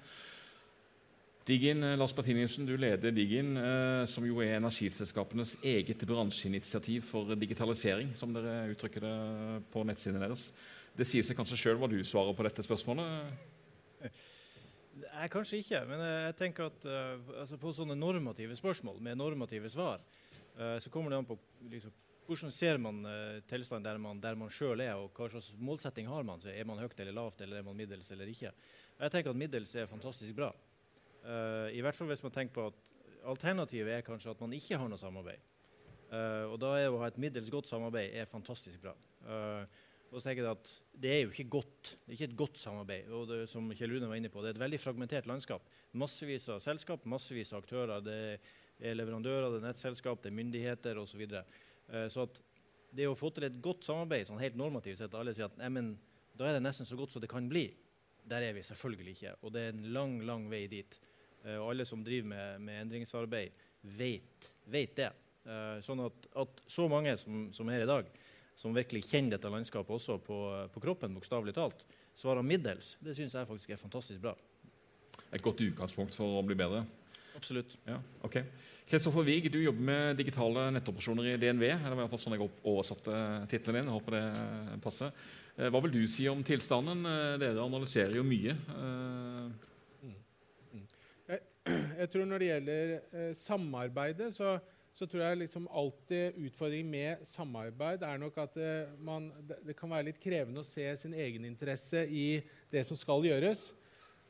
Digin, 1.50 1.84
eh, 1.84 1.98
Lars 1.98 2.14
Bertiniussen, 2.14 2.66
du 2.66 2.76
leder 2.78 3.12
Digin, 3.12 3.58
eh, 3.58 4.06
som 4.06 4.26
jo 4.28 4.38
er 4.44 4.60
energiselskapenes 4.60 5.56
eget 5.66 6.04
bransjeinitiativ 6.06 7.08
for 7.08 7.34
digitalisering, 7.34 8.12
som 8.14 8.36
dere 8.36 8.68
uttrykker 8.70 9.02
det 9.02 9.14
på 9.74 9.82
nettsiden 9.88 10.22
deres. 10.22 10.52
Det 10.94 11.08
sier 11.10 11.26
seg 11.26 11.40
kanskje 11.40 11.58
sjøl 11.58 11.82
hva 11.82 11.90
du 11.90 11.98
svarer 12.06 12.38
på 12.38 12.46
dette 12.46 12.68
spørsmålet? 12.68 13.34
Nei, 15.00 15.26
kanskje 15.34 15.64
ikke, 15.64 15.82
men 15.90 16.06
jeg 16.06 16.38
tenker 16.38 16.70
at 16.70 16.86
altså 16.86 17.58
på 17.58 17.74
sånne 17.74 17.98
normative 17.98 18.54
spørsmål 18.54 19.02
med 19.02 19.18
normative 19.18 19.72
svar, 19.74 20.04
så 20.54 20.92
kommer 20.94 21.10
det 21.10 21.22
an 21.22 21.30
på 21.30 21.38
liksom, 21.72 21.94
hvordan 22.28 22.54
ser 22.54 22.78
man 22.78 23.02
tilstanden 23.50 23.88
der 23.88 23.98
man, 23.98 24.22
der 24.22 24.38
man 24.38 24.52
sjøl 24.54 24.84
er, 24.84 25.00
og 25.00 25.16
hva 25.16 25.32
slags 25.32 25.54
målsetting 25.58 26.10
har 26.12 26.28
man. 26.28 26.44
Så 26.44 26.52
er 26.52 26.68
man 26.68 26.82
høyt 26.84 27.00
eller 27.00 27.16
lavt, 27.16 27.42
eller 27.42 27.62
er 27.62 27.66
man 27.66 27.80
middels 27.80 28.12
eller 28.12 28.30
ikke. 28.30 28.52
Jeg 29.00 29.16
tenker 29.16 29.32
at 29.32 29.40
middels 29.40 29.74
er 29.80 29.90
fantastisk 29.90 30.36
bra. 30.36 30.52
Uh, 31.30 31.70
I 31.76 31.84
hvert 31.86 31.98
fall 31.98 32.10
hvis 32.10 32.24
man 32.26 32.34
tenker 32.34 32.56
på 32.56 32.68
at 32.72 32.90
alternativet 33.30 33.94
er 33.94 34.06
kanskje 34.06 34.32
at 34.34 34.42
man 34.42 34.56
ikke 34.58 34.80
har 34.80 34.90
noe 34.90 35.00
samarbeid. 35.00 35.44
Uh, 36.10 36.50
og 36.50 36.58
da 36.62 36.74
er 36.80 36.90
å 36.90 37.02
ha 37.04 37.10
et 37.12 37.20
middels 37.22 37.52
godt 37.54 37.70
samarbeid 37.70 38.16
er 38.18 38.30
fantastisk 38.30 38.82
bra. 38.82 38.96
Uh, 39.28 39.62
og 40.10 40.18
så 40.18 40.30
tenker 40.30 40.42
jeg 40.42 40.58
at 40.58 40.72
Det 40.90 41.12
er 41.14 41.20
jo 41.22 41.30
ikke 41.30 41.52
godt. 41.60 41.92
Det 42.02 42.10
er 42.10 42.18
ikke 42.18 42.30
et 42.32 42.40
godt 42.40 42.58
samarbeid. 42.58 43.12
og 43.14 43.28
det, 43.30 43.44
som 43.50 43.70
Kjell 43.78 43.94
Rune 43.94 44.10
var 44.10 44.18
inne 44.18 44.32
på, 44.34 44.42
det 44.42 44.50
er 44.50 44.58
et 44.58 44.64
veldig 44.64 44.80
fragmentert 44.82 45.30
landskap. 45.30 45.70
Massevis 45.94 46.50
av 46.50 46.64
selskap, 46.66 47.06
massevis 47.06 47.54
av 47.54 47.62
aktører. 47.62 48.02
Det 48.02 48.18
er 48.80 48.98
leverandører, 48.98 49.52
det 49.52 49.62
er 49.62 49.68
nettselskap, 49.68 50.24
det 50.24 50.32
er 50.32 50.40
myndigheter 50.40 50.98
osv. 50.98 51.28
Så, 51.30 51.44
uh, 51.94 52.08
så 52.10 52.26
at 52.26 52.42
det 52.98 53.06
å 53.06 53.18
få 53.18 53.30
til 53.30 53.46
et 53.46 53.62
godt 53.62 53.86
samarbeid 53.86 54.26
sånn 54.26 54.42
helt 54.42 54.58
normativt 54.58 54.98
sett, 54.98 55.14
alle 55.14 55.36
sier 55.38 55.46
at 55.46 55.62
men, 55.70 55.94
da 56.34 56.48
er 56.50 56.58
det 56.58 56.66
nesten 56.66 56.90
så 56.90 56.98
godt 56.98 57.14
som 57.14 57.22
det 57.22 57.30
kan 57.30 57.46
bli. 57.52 57.68
Der 58.30 58.48
er 58.48 58.56
vi 58.58 58.66
selvfølgelig 58.66 59.14
ikke. 59.14 59.36
Og 59.46 59.54
det 59.54 59.62
er 59.62 59.76
en 59.76 59.86
lang, 59.94 60.18
lang 60.26 60.50
vei 60.50 60.64
dit. 60.72 60.98
Uh, 61.46 61.58
og 61.60 61.72
alle 61.72 61.88
som 61.88 62.04
driver 62.06 62.32
med, 62.34 62.66
med 62.68 62.84
endringsarbeid, 62.86 63.66
vet, 63.98 64.52
vet 64.70 64.96
det. 64.98 65.12
Uh, 65.48 65.78
sånn 65.84 66.04
at, 66.04 66.30
at, 66.44 66.62
så 66.70 66.88
mange 66.92 67.16
som, 67.22 67.48
som, 67.56 67.70
er 67.72 67.86
i 67.86 67.90
dag, 67.90 68.10
som 68.60 68.76
virkelig 68.76 69.06
kjenner 69.08 69.38
dette 69.38 69.52
landskapet 69.52 69.96
også 69.96 70.20
på, 70.24 70.40
på 70.74 70.84
kroppen, 70.84 71.16
bokstavelig 71.16 71.56
talt, 71.56 71.86
svarer 72.20 72.44
middels, 72.44 72.98
det 73.04 73.16
syns 73.16 73.38
jeg 73.38 73.48
faktisk 73.48 73.72
er 73.74 73.80
fantastisk 73.80 74.24
bra. 74.24 74.36
Et 75.32 75.44
godt 75.44 75.62
utgangspunkt 75.64 76.18
for 76.18 76.40
å 76.40 76.46
bli 76.46 76.58
bedre? 76.60 76.84
Absolutt. 77.38 77.78
Ja, 77.88 78.00
ok. 78.26 78.42
Kristoffer 78.90 79.24
Wiig, 79.24 79.52
du 79.54 79.60
jobber 79.62 79.86
med 79.86 80.18
digitale 80.18 80.66
nettoperasjoner 80.74 81.28
i 81.30 81.38
DNV. 81.38 81.66
eller 81.70 81.94
i 81.94 82.00
hvert 82.02 82.14
fall 82.16 82.22
sånn 82.24 82.36
jeg 82.36 82.48
oversatte 82.68 83.20
tittelen 83.52 83.84
din. 83.84 83.92
Håper 83.94 84.16
det 84.18 84.80
passer. 84.84 85.14
Eh, 85.56 85.70
hva 85.70 85.82
vil 85.86 85.94
du 85.94 86.02
si 86.10 86.26
om 86.32 86.42
tilstanden? 86.44 87.06
Eh, 87.06 87.36
dere 87.44 87.62
analyserer 87.62 88.18
jo 88.18 88.26
mye. 88.26 88.56
Jeg, 91.70 92.10
tror 92.12 92.28
når 92.28 92.42
det 92.42 92.52
gjelder 92.52 92.94
eh, 92.98 93.32
samarbeidet, 93.38 94.30
så, 94.36 94.58
så, 94.94 95.06
tror 95.06 95.24
jeg 95.26 95.42
liksom 95.44 95.68
alltid 95.72 96.40
utfordringen 96.48 96.92
med 96.92 97.26
samarbeid 97.28 98.06
er 98.08 98.22
nok 98.22 98.38
at 98.42 98.56
det, 98.58 98.72
man, 99.06 99.30
det, 99.48 99.60
det 99.68 99.76
kan 99.78 99.92
være 99.92 100.10
litt 100.12 100.22
krevende 100.24 100.64
å 100.64 100.68
se 100.68 100.88
sin 101.02 101.14
egeninteresse 101.14 102.06
i 102.08 102.42
det 102.74 102.86
som 102.88 103.00
skal 103.00 103.28
gjøres. 103.28 103.70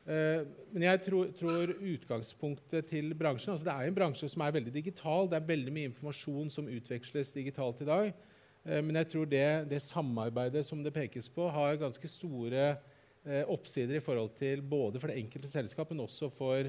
Eh, 0.08 0.46
men 0.72 0.86
jeg 0.86 1.02
tror, 1.04 1.28
tror, 1.36 1.74
utgangspunktet 1.76 2.88
til 2.88 3.12
bransjen 3.14 3.52
altså 3.52 3.66
Det 3.66 3.74
er 3.74 3.90
en 3.90 3.96
bransje 3.98 4.30
som 4.32 4.42
er 4.42 4.54
veldig 4.56 4.72
digital. 4.74 5.28
Det 5.28 5.38
er 5.38 5.50
veldig 5.50 5.74
mye 5.76 5.90
informasjon 5.90 6.52
som 6.52 6.70
utveksles 6.70 7.34
digitalt 7.36 7.82
i 7.84 7.88
dag. 7.88 8.12
Uh, 8.60 8.80
men 8.84 8.98
jeg 9.00 9.08
tror 9.12 9.28
det, 9.28 9.44
det, 9.70 9.80
samarbeidet 9.80 10.66
som 10.66 10.82
det 10.84 10.92
pekes 10.92 11.30
på, 11.32 11.46
har 11.48 11.78
ganske 11.80 12.08
store 12.12 12.74
uh, 12.74 13.44
oppsider 13.48 13.96
i 13.96 14.04
forhold 14.04 14.34
til 14.36 14.60
både 14.60 15.00
for 15.00 15.08
det 15.08 15.16
enkelte 15.20 15.48
selskap, 15.48 15.88
men 15.92 16.04
også 16.04 16.28
for 16.28 16.68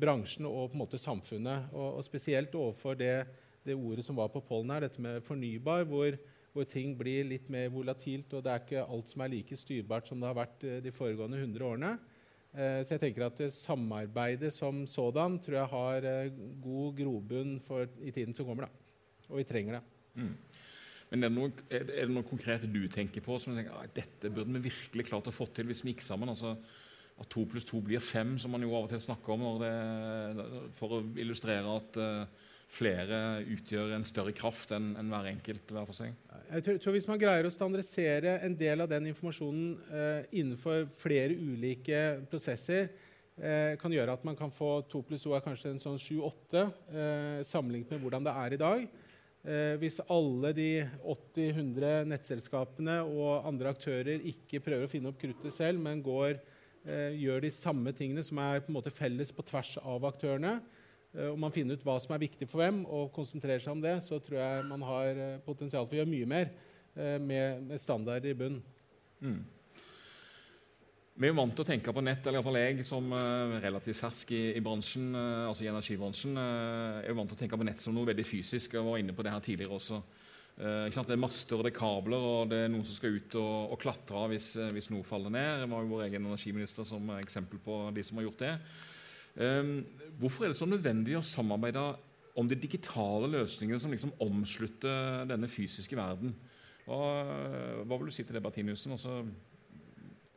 bransjen 0.00 0.46
og 0.48 0.70
på 0.70 0.76
en 0.76 0.80
måte 0.80 1.00
samfunnet. 1.00 1.68
Og, 1.74 1.98
og 1.98 2.06
spesielt 2.06 2.54
overfor 2.56 2.96
det, 2.96 3.26
det, 3.66 3.76
ordet 3.76 4.06
som 4.06 4.16
var 4.16 4.30
på 4.32 4.42
pollen 4.44 4.72
her, 4.72 4.86
dette 4.86 5.02
med 5.04 5.20
fornybar, 5.26 5.84
hvor, 5.90 6.16
hvor 6.54 6.68
ting 6.70 6.94
blir 6.96 7.28
litt 7.28 7.50
mer 7.52 7.68
volatilt, 7.74 8.32
og 8.32 8.44
det 8.44 8.52
er 8.52 8.64
ikke 8.64 8.86
alt 8.86 9.12
som 9.12 9.24
er 9.24 9.32
like 9.34 9.58
styrbart 9.60 10.08
som 10.08 10.22
det 10.22 10.30
har 10.30 10.38
vært 10.38 10.66
de 10.84 10.94
foregående 10.94 11.42
100 11.42 11.68
årene. 11.68 11.94
Eh, 12.54 12.80
så 12.86 12.94
jeg 12.94 13.02
tenker 13.02 13.26
at 13.26 13.40
samarbeidet 13.50 14.52
som 14.54 14.84
sådan 14.86 15.40
tror 15.42 15.56
jeg 15.58 15.70
har 15.72 16.04
eh, 16.06 16.36
god 16.62 17.00
grobunn 17.00 17.56
i 17.98 18.12
tiden 18.14 18.34
som 18.36 18.46
kommer. 18.46 18.68
Da. 18.68 19.24
Og 19.32 19.40
vi 19.40 19.46
trenger 19.48 19.80
det. 19.80 19.82
Mm. 20.14 20.34
Men 21.10 21.26
er 21.26 21.28
det, 21.28 21.34
noe, 21.34 21.64
er 21.68 21.86
det, 21.88 22.04
noe, 22.12 22.26
konkret 22.26 22.62
du 22.70 22.84
tenker 22.90 23.22
på 23.24 23.38
som 23.42 23.52
du 23.52 23.58
tenker, 23.58 23.90
dette 23.94 24.30
burde 24.30 24.54
vi 24.54 24.70
virkelig 24.70 25.08
klart 25.10 25.30
å 25.30 25.34
få 25.34 25.48
til 25.54 25.66
hvis 25.66 25.82
vi 25.84 25.96
gikk 25.96 26.06
sammen? 26.06 26.30
Altså, 26.30 26.54
at 27.20 27.30
to 27.30 27.44
pluss 27.46 27.66
to 27.68 27.78
blir 27.84 28.02
fem, 28.02 28.34
som 28.42 28.50
man 28.50 28.64
jo 28.64 28.74
av 28.74 28.88
og 28.88 28.90
til 28.90 29.02
snakker 29.04 29.36
om 29.36 29.44
det, 29.60 29.74
for 30.78 30.96
å 30.96 31.04
illustrere 31.20 31.76
at 31.78 31.98
uh, 32.00 32.50
flere 32.74 33.20
utgjør 33.54 33.94
en 33.94 34.06
større 34.06 34.34
kraft 34.36 34.72
enn 34.74 34.92
en 34.98 35.12
hver 35.12 35.30
enkelt 35.30 35.70
hver 35.70 35.86
for 35.88 35.96
seg? 35.96 36.14
Jeg 36.50 36.66
tror, 36.66 36.78
tror, 36.82 36.96
Hvis 36.96 37.08
man 37.08 37.20
greier 37.20 37.46
å 37.46 37.52
standardisere 37.52 38.38
en 38.46 38.56
del 38.58 38.84
av 38.84 38.90
den 38.90 39.08
informasjonen 39.12 39.68
eh, 39.94 40.36
innenfor 40.40 40.88
flere 41.00 41.36
ulike 41.36 42.02
prosesser, 42.30 42.90
eh, 43.38 43.74
kan 43.80 43.94
gjøre 43.94 44.16
at 44.18 44.26
man 44.26 44.38
kan 44.38 44.52
få 44.52 44.76
to 44.90 45.02
pluss 45.06 45.24
to 45.24 45.34
er 45.36 45.44
kanskje 45.44 45.72
en 45.72 45.82
sånn 45.82 46.00
sju-åtte 46.02 46.66
eh, 46.66 47.40
sammenlignet 47.46 47.94
med 47.94 48.04
hvordan 48.04 48.26
det 48.26 48.36
er 48.44 48.56
i 48.56 48.62
dag. 48.64 48.86
Eh, 49.44 49.74
hvis 49.80 50.00
alle 50.08 50.54
de 50.56 50.68
80-100 51.04 52.08
nettselskapene 52.08 53.00
og 53.04 53.46
andre 53.48 53.74
aktører 53.74 54.22
ikke 54.30 54.62
prøver 54.64 54.88
å 54.88 54.92
finne 54.92 55.10
opp 55.12 55.20
kruttet 55.20 55.52
selv, 55.54 55.82
men 55.84 56.02
går, 56.04 56.38
eh, 56.38 56.53
gjør 56.84 57.40
de 57.40 57.48
samme 57.54 57.92
tingene 57.96 58.20
som 58.26 58.36
er 58.44 58.58
på 58.60 58.68
en 58.68 58.76
måte 58.76 58.92
felles 58.92 59.30
på 59.32 59.44
tvers 59.48 59.70
av 59.80 60.04
aktørene, 60.04 60.58
Eh, 61.14 61.30
og 61.30 61.38
man 61.40 61.54
finner 61.54 61.78
ut 61.78 61.86
hva 61.86 61.96
som 62.02 62.14
er 62.14 62.24
viktig 62.26 62.48
for 62.50 62.62
hvem, 62.62 62.84
og 62.90 63.12
konsentrerer 63.14 63.62
seg 63.62 63.76
om 63.76 63.82
det, 63.82 63.96
så 64.04 64.20
tror 64.22 64.40
jeg 64.40 64.68
man 64.70 64.86
har 64.86 65.24
eh, 65.26 65.42
potensial 65.46 65.86
for 65.86 65.96
å 65.96 66.00
gjøre 66.00 66.10
mye 66.10 66.30
mer 66.30 66.48
eh, 66.50 67.18
med, 67.22 67.66
med 67.68 67.82
standard 67.82 68.26
i 68.26 68.34
bunn. 68.38 68.58
Mm. 69.22 69.42
Vi 71.14 71.28
er 71.28 71.30
jo 71.30 71.38
vant 71.38 71.54
til 71.54 71.62
å 71.62 71.68
tenke 71.68 71.92
på 71.94 72.02
nett, 72.02 72.24
eller 72.26 72.40
iallfall 72.40 72.56
jeg 72.58 72.84
som 72.88 73.12
uh, 73.14 73.52
relativt 73.62 74.00
fersk 74.00 74.32
i, 74.34 74.40
i, 74.58 74.62
bransjen, 74.64 75.12
altså 75.14 75.62
i 75.62 75.68
energibransjen, 75.70 76.34
uh, 76.34 77.04
er 77.06 77.14
vant 77.14 77.30
til 77.30 77.38
å 77.38 77.42
tenke 77.44 77.58
på 77.60 77.66
nett 77.68 77.84
som 77.84 77.94
noe 77.94 78.08
veldig 78.08 78.24
fysisk. 78.26 78.74
Jeg 78.74 78.82
var 78.82 78.98
inne 78.98 79.14
på 79.14 79.22
det 79.22 79.30
her 79.30 79.44
tidligere 79.44 79.76
også. 79.76 80.00
Det 80.54 81.14
er 81.14 81.18
master, 81.18 81.62
det 81.64 81.72
er 81.72 81.78
kabler, 81.78 82.22
og 82.22 82.50
det 82.50 82.60
er 82.62 82.68
noen 82.70 82.86
som 82.86 82.94
skal 82.94 83.16
ut 83.16 83.36
og, 83.40 83.72
og 83.74 83.78
klatre 83.82 84.28
hvis, 84.30 84.52
hvis, 84.72 84.90
noe 84.92 85.06
faller 85.06 85.32
ned. 85.34 85.64
Det 85.64 85.70
var 85.72 85.82
jo 85.82 85.92
vår 85.96 86.04
egen 86.06 86.28
energiminister 86.28 86.86
som 86.86 87.10
er 87.10 87.22
eksempel 87.24 87.58
på 87.62 87.78
de 87.94 88.04
som 88.06 88.20
har 88.20 88.28
gjort 88.28 88.44
det. 88.44 88.52
Um, 89.34 89.80
hvorfor 90.20 90.44
er 90.44 90.52
det 90.52 90.60
så 90.60 90.68
nødvendig 90.70 91.16
å 91.18 91.24
samarbeide 91.26 91.82
om 92.38 92.46
de 92.50 92.58
digitale 92.58 93.30
løsningene 93.32 93.80
som 93.82 93.90
liksom 93.90 94.14
omslutter 94.22 95.26
denne 95.30 95.50
fysiske 95.50 95.98
verden? 95.98 96.36
Hva, 96.84 97.00
hva 97.82 97.98
vil 97.98 98.10
du 98.10 98.14
si 98.14 98.22
til 98.22 98.36
det, 98.36 98.44
Bertinussen? 98.44 98.94
Altså 98.94 99.22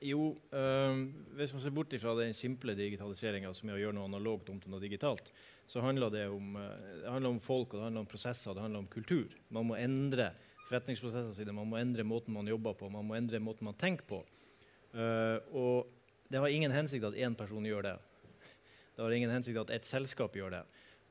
jo, 0.02 0.38
øh, 0.54 0.98
hvis 1.38 1.54
man 1.54 1.62
ser 1.62 1.74
bort 1.74 1.94
fra 2.02 2.14
den 2.22 2.34
simple 2.34 2.76
digitaliseringa 2.78 3.54
som 3.54 3.70
er 3.70 3.78
å 3.78 3.82
gjøre 3.82 3.98
noe 3.98 4.10
analogt 4.10 4.50
om 4.50 4.60
til 4.62 4.72
noe 4.72 4.82
digitalt, 4.82 5.32
så 5.68 5.82
handler 5.82 6.10
det 6.14 6.28
om, 6.30 6.56
øh, 6.56 7.02
det 7.02 7.12
handler 7.12 7.30
om 7.30 7.40
folk 7.40 7.74
og 7.74 7.80
det 7.80 7.86
handler 7.88 8.06
om 8.06 8.12
prosesser 8.12 8.54
det 8.54 8.62
handler 8.62 8.80
om 8.80 8.88
kultur. 8.88 9.34
Man 9.50 9.66
må 9.66 9.76
endre 9.76 10.32
forretningsprosessene 10.68 11.34
sine, 11.34 11.56
man 11.56 11.70
må 11.70 11.80
endre 11.80 12.04
måten 12.04 12.34
man 12.34 12.48
jobber 12.48 12.76
på, 12.78 12.90
man 12.92 13.08
må 13.08 13.16
endre 13.16 13.40
måten 13.40 13.66
man 13.66 13.80
tenker 13.80 14.06
på. 14.08 14.24
Uh, 14.94 15.40
og 15.56 15.88
det 16.32 16.40
har 16.40 16.52
ingen 16.52 16.72
hensikt 16.72 17.06
at 17.08 17.16
én 17.16 17.36
person 17.38 17.66
gjør 17.66 17.86
det. 17.86 17.96
Det 18.96 19.04
har 19.04 19.14
ingen 19.14 19.32
hensikt 19.32 19.60
at 19.62 19.72
et 19.76 19.88
selskap 19.88 20.36
gjør 20.36 20.58
det. 20.58 20.64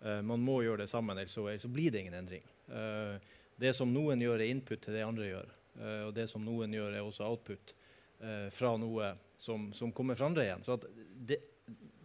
Uh, 0.02 0.20
man 0.26 0.42
må 0.44 0.60
gjøre 0.64 0.84
det 0.84 0.90
sammen, 0.90 1.16
ellers 1.16 1.62
så 1.62 1.72
blir 1.72 1.92
det 1.92 2.02
ingen 2.02 2.18
endring. 2.18 2.44
Uh, 2.68 3.16
det 3.56 3.72
som 3.76 3.92
noen 3.92 4.20
gjør, 4.20 4.40
er 4.40 4.52
input 4.52 4.82
til 4.82 4.96
det 4.96 5.06
andre 5.06 5.30
gjør. 5.30 5.52
Og 5.76 6.14
det 6.16 6.24
som 6.30 6.40
noen 6.40 6.72
gjør, 6.72 6.94
er 6.96 7.04
også 7.04 7.24
output 7.26 7.74
fra 8.50 8.70
noe 8.80 9.10
som, 9.36 9.66
som, 9.76 9.90
kommer 9.92 10.16
fra 10.16 10.30
andre 10.30 10.46
igjen. 10.46 10.62
Så 10.64 10.78
det, 11.28 11.36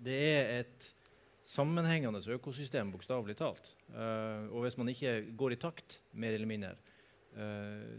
det, 0.04 0.18
er 0.18 0.50
et 0.58 0.88
sammenhengende 1.48 2.20
økosystem, 2.36 2.92
bokstavelig 2.92 3.38
talt. 3.40 3.72
og 4.52 4.66
hvis 4.66 4.76
man 4.76 4.92
ikke 4.92 5.14
går 5.40 5.56
i 5.56 5.60
takt, 5.62 6.02
mer 6.12 6.36
eller 6.36 6.52
mindre, 6.52 6.74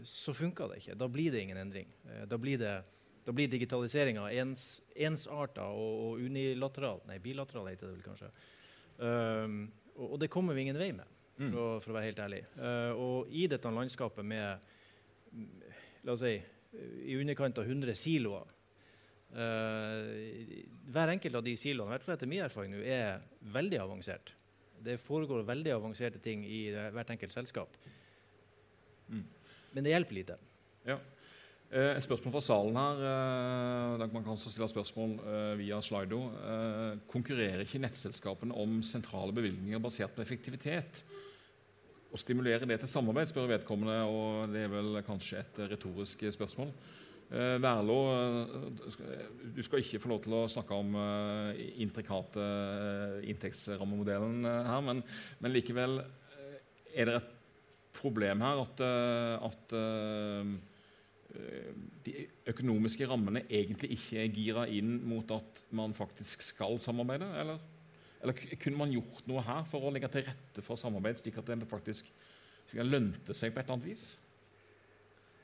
så 0.05 0.35
funker 0.37 0.69
det 0.69 0.83
ikke. 0.83 0.99
Da 1.01 1.09
blir 1.09 1.33
det 1.33 1.41
ingen 1.41 1.57
endring. 1.63 1.89
da 2.29 2.37
blir 2.37 2.61
det 2.61 2.75
da 3.23 3.31
blir 3.31 3.47
digitaliseringa 3.47 4.27
ens, 4.35 4.81
ensarta 4.95 5.69
og, 5.71 5.93
og 6.05 6.23
unilateral 6.23 7.03
Nei, 7.07 7.19
bilateral 7.23 7.69
heter 7.71 7.89
det 7.89 7.95
vel 7.95 8.05
kanskje. 8.05 8.29
Um, 8.97 9.59
og, 9.95 10.07
og, 10.09 10.17
det 10.21 10.31
kommer 10.33 10.57
vi 10.57 10.65
ingen 10.65 10.79
vei 10.79 10.91
med, 10.95 11.07
for, 11.37 11.47
mm. 11.47 11.53
å, 11.55 11.67
for 11.83 11.93
å, 11.93 11.97
være 11.97 12.09
helt 12.09 12.23
ærlig. 12.25 12.41
Uh, 12.57 12.91
og 12.99 13.31
i 13.33 13.45
dette 13.51 13.71
landskapet 13.73 14.27
med 14.27 14.71
la 16.03 16.13
oss 16.13 16.23
si, 16.25 16.35
i 17.05 17.17
underkant 17.19 17.57
av 17.61 17.67
100 17.69 17.93
siloer 17.97 18.47
uh, 19.37 20.07
Hver 20.93 21.11
enkelt 21.13 21.37
av 21.37 21.43
de 21.45 21.53
siloene 21.59 21.91
i 21.91 21.93
hvert 21.95 22.05
fall 22.05 22.15
etter 22.15 22.31
min 22.31 22.45
erfaring 22.45 22.73
nå, 22.73 22.81
er 22.81 23.21
veldig 23.53 23.81
avansert. 23.83 24.33
Det 24.83 24.97
foregår 25.01 25.45
veldig 25.47 25.75
avanserte 25.75 26.19
ting 26.23 26.43
i 26.45 26.65
hvert 26.73 27.13
enkelt 27.13 27.35
selskap. 27.35 27.77
Mm. 29.07 29.25
Men 29.73 29.85
det 29.85 29.93
hjelper 29.93 30.19
lite. 30.19 30.37
Ja. 30.87 30.97
Eh, 31.73 31.95
et 31.97 32.05
spørsmål 32.05 32.35
fra 32.35 32.43
salen 32.45 32.75
her. 32.77 32.99
Eh, 33.09 34.11
man 34.13 34.23
kan 34.23 34.35
også 34.35 34.51
stille 34.53 34.69
spørsmål 34.69 35.15
eh, 35.25 35.53
via 35.57 35.79
Slido. 35.81 36.19
Konkurrerer 37.09 37.63
ikke 37.65 37.81
nettselskapene 37.81 38.53
om 38.53 38.81
sentrale 38.85 39.33
bevilgninger 39.33 39.81
basert 39.81 40.13
på 40.13 40.21
effektivitet? 40.21 41.03
Å 42.13 42.19
stimulere 42.21 42.67
det 42.69 42.77
til 42.83 42.91
samarbeid, 42.91 43.31
spør 43.31 43.47
vedkommende, 43.49 43.95
og 44.05 44.51
det 44.53 44.67
er 44.67 44.69
vel 44.69 44.99
kanskje 45.05 45.39
et 45.41 45.63
retorisk 45.71 46.21
spørsmål. 46.35 46.69
Værlå, 47.33 47.95
du 49.55 49.61
skal 49.65 49.81
ikke 49.81 50.01
få 50.03 50.11
lov 50.11 50.19
til 50.21 50.35
å 50.37 50.43
snakke 50.51 50.77
om 50.77 50.93
intrikate 51.81 52.43
inntektsrammemodellen 53.31 54.45
her, 54.45 54.83
men, 54.85 55.01
men, 55.41 55.55
likevel 55.55 56.03
er 56.93 57.09
det 57.09 57.17
et 57.17 57.31
problem 57.97 58.45
her 58.45 58.61
at, 58.61 58.85
at 59.49 59.75
de 62.05 62.15
økonomiske 62.53 63.09
rammene 63.09 63.41
egentlig 63.47 63.95
ikke 63.97 64.21
er 64.21 64.33
gira 64.37 64.67
inn 64.69 64.99
mot 65.09 65.33
at 65.33 65.63
man 65.73 65.97
faktisk 65.97 66.45
skal 66.45 66.77
samarbeide? 66.83 67.33
Eller, 67.41 67.57
eller 68.23 68.57
kunne 68.61 68.79
man 68.79 68.93
gjort 68.93 69.25
noe 69.29 69.43
her 69.43 69.65
for 69.69 69.83
å 69.83 69.93
legge 69.93 70.09
til 70.13 70.25
rette 70.27 70.63
for 70.65 70.79
samarbeid, 70.79 71.19
slik 71.19 71.37
at 71.41 71.49
det 71.49 71.69
faktisk 71.69 72.09
lønte 72.73 73.35
seg 73.35 73.53
på 73.53 73.59
et 73.59 73.67
eller 73.67 73.77
annet 73.77 73.89
vis? 73.91 74.05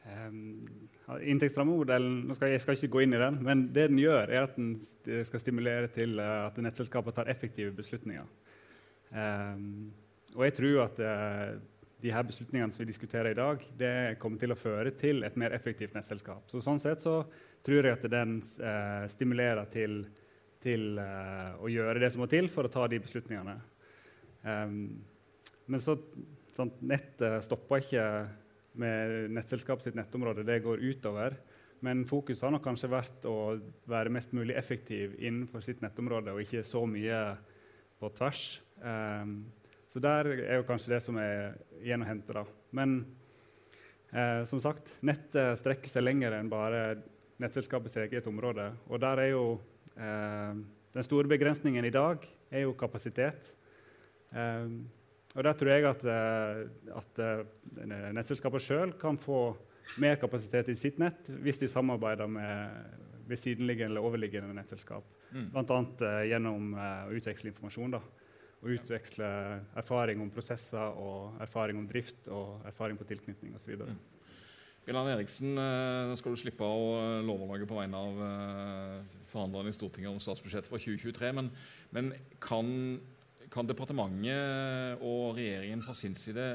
Um, 0.09 0.63
Inntektsrammemodellen 1.19 2.29
skal 2.37 2.53
jeg 2.53 2.61
skal 2.63 2.77
ikke 2.77 2.93
gå 2.93 3.01
inn 3.03 3.15
i 3.17 3.21
den, 3.21 3.39
men 3.45 3.65
det 3.75 3.89
den 3.91 3.99
gjør, 4.01 4.31
er 4.31 4.47
at 4.47 4.55
den 4.57 4.71
skal 5.27 5.41
stimulere 5.41 5.89
til 5.93 6.15
uh, 6.21 6.47
at 6.47 6.57
nettselskapet 6.61 7.17
tar 7.17 7.29
effektive 7.31 7.73
beslutninger. 7.75 8.29
Um, 9.11 9.91
og 10.37 10.45
jeg 10.45 10.55
tror 10.59 10.85
at 10.85 11.03
uh, 11.03 11.59
de 11.99 12.13
her 12.13 12.23
beslutningene 12.23 12.71
som 12.71 12.85
vi 12.85 12.91
diskuterer 12.93 13.33
i 13.33 13.37
dag, 13.37 13.63
det 13.79 14.17
kommer 14.21 14.39
til 14.39 14.53
å 14.53 14.59
føre 14.59 14.93
til 14.95 15.25
et 15.27 15.37
mer 15.39 15.53
effektivt 15.57 15.97
nettselskap. 15.97 16.45
Så 16.47 16.61
sånn 16.63 16.79
sett 16.81 17.03
så 17.03 17.21
tror 17.65 17.89
jeg 17.89 17.97
at 17.97 18.05
den 18.11 18.37
uh, 18.61 19.03
stimulerer 19.11 19.67
til, 19.73 20.03
til 20.63 20.99
uh, 20.99 21.55
å 21.61 21.69
gjøre 21.71 22.01
det 22.01 22.11
som 22.13 22.23
må 22.23 22.29
til 22.31 22.49
for 22.51 22.67
å 22.67 22.73
ta 22.73 22.87
de 22.91 22.99
beslutningene. 23.01 23.55
Um, 24.43 24.75
men 25.69 25.83
så 25.83 25.95
sånn, 26.55 26.73
nettet 26.81 27.45
stopper 27.45 27.83
ikke 27.83 28.05
med 28.79 29.31
nettselskapet 29.35 29.89
sitt 29.89 29.99
nettområde. 29.99 30.45
Det 30.47 30.59
går 30.65 30.83
utover. 30.83 31.37
Men 31.85 32.03
fokuset 32.07 32.43
har 32.43 32.51
nok 32.51 32.65
kanskje 32.65 32.91
vært 32.91 33.27
å 33.29 33.37
være 33.87 34.11
mest 34.11 34.33
mulig 34.35 34.57
effektiv 34.59 35.15
innenfor 35.15 35.63
sitt 35.63 35.79
nettområde, 35.83 36.33
og 36.33 36.43
ikke 36.43 36.65
så 36.67 36.83
mye 36.89 37.21
på 37.99 38.11
tvers. 38.17 38.43
Um, 38.83 39.39
så 39.89 40.01
der 40.03 40.27
er 40.35 40.59
jo 40.59 40.67
kanskje 40.67 40.93
det 40.93 40.99
som 41.01 41.17
er 41.17 41.55
igjen 41.81 42.03
å 42.05 42.09
hente. 42.09 42.35
da. 42.35 42.43
Men 42.77 42.99
eh, 44.13 44.43
som 44.45 44.61
sagt, 44.61 44.91
nettet 45.01 45.57
strekker 45.57 45.89
seg 45.89 46.05
lenger 46.05 46.35
enn 46.37 46.51
bare 46.51 46.83
nettselskapets 47.41 47.97
eget 48.03 48.27
område. 48.29 48.67
Og 48.91 49.01
der 49.01 49.23
er 49.23 49.31
jo 49.31 49.43
den 49.99 51.05
store 51.05 51.27
begrensningen 51.27 51.85
i 51.85 51.93
dag 51.93 52.23
er 52.51 52.65
jo 52.65 52.75
kapasitet. 52.77 53.51
Eh, 54.33 54.69
og 55.35 55.45
der 55.45 55.57
tror 55.57 55.69
jeg 55.69 55.85
at, 55.89 56.05
eh, 56.09 56.61
at 56.97 57.21
nettselskapet 58.15 58.65
sjøl 58.65 58.95
kan 59.01 59.19
få 59.21 59.51
mer 59.99 60.17
kapasitet 60.21 60.69
i 60.69 60.77
sitt 60.77 60.99
nett 61.01 61.29
hvis 61.41 61.61
de 61.61 61.69
samarbeider 61.69 62.29
med 62.29 62.95
ved 63.29 63.37
sidenliggende 63.37 63.91
eller 63.93 64.05
overliggende 64.07 64.55
nettselskap. 64.57 65.05
Mm. 65.29 65.51
Bl.a. 65.53 65.75
Gjennom 66.25 66.71
å 66.73 67.11
utveksle 67.13 67.51
informasjon. 67.51 67.91
da 67.93 67.99
og 68.59 68.75
utveksle 68.75 69.27
erfaring 69.79 70.21
om 70.23 70.31
prosesser 70.33 70.97
og 70.99 71.39
erfaring 71.43 71.79
om 71.79 71.87
drift 71.87 72.27
og 72.33 72.65
erfaring 72.67 72.99
på 72.99 73.07
tilknytning 73.07 73.55
osv. 73.55 73.77
Mm. 74.87 75.07
Eriksen, 75.13 75.53
nå 75.53 76.15
skal 76.17 76.33
du 76.33 76.39
slippe 76.39 76.65
å 76.65 76.85
eh, 76.97 77.25
lovorlage 77.25 77.67
på 77.69 77.77
vegne 77.77 77.99
av 77.99 78.21
eh, 78.25 79.17
forhandlerne 79.29 79.69
i 79.69 79.75
Stortinget 79.75 80.09
om 80.09 80.21
statsbudsjettet 80.23 80.71
for 80.71 80.81
2023. 80.81 81.31
Men, 81.37 81.51
men 81.93 82.11
kan, 82.41 82.97
kan, 83.53 83.69
departementet 83.69 85.03
og 85.05 85.37
regjeringen 85.37 85.83
fra 85.85 85.93
sin 85.93 86.17
side 86.17 86.47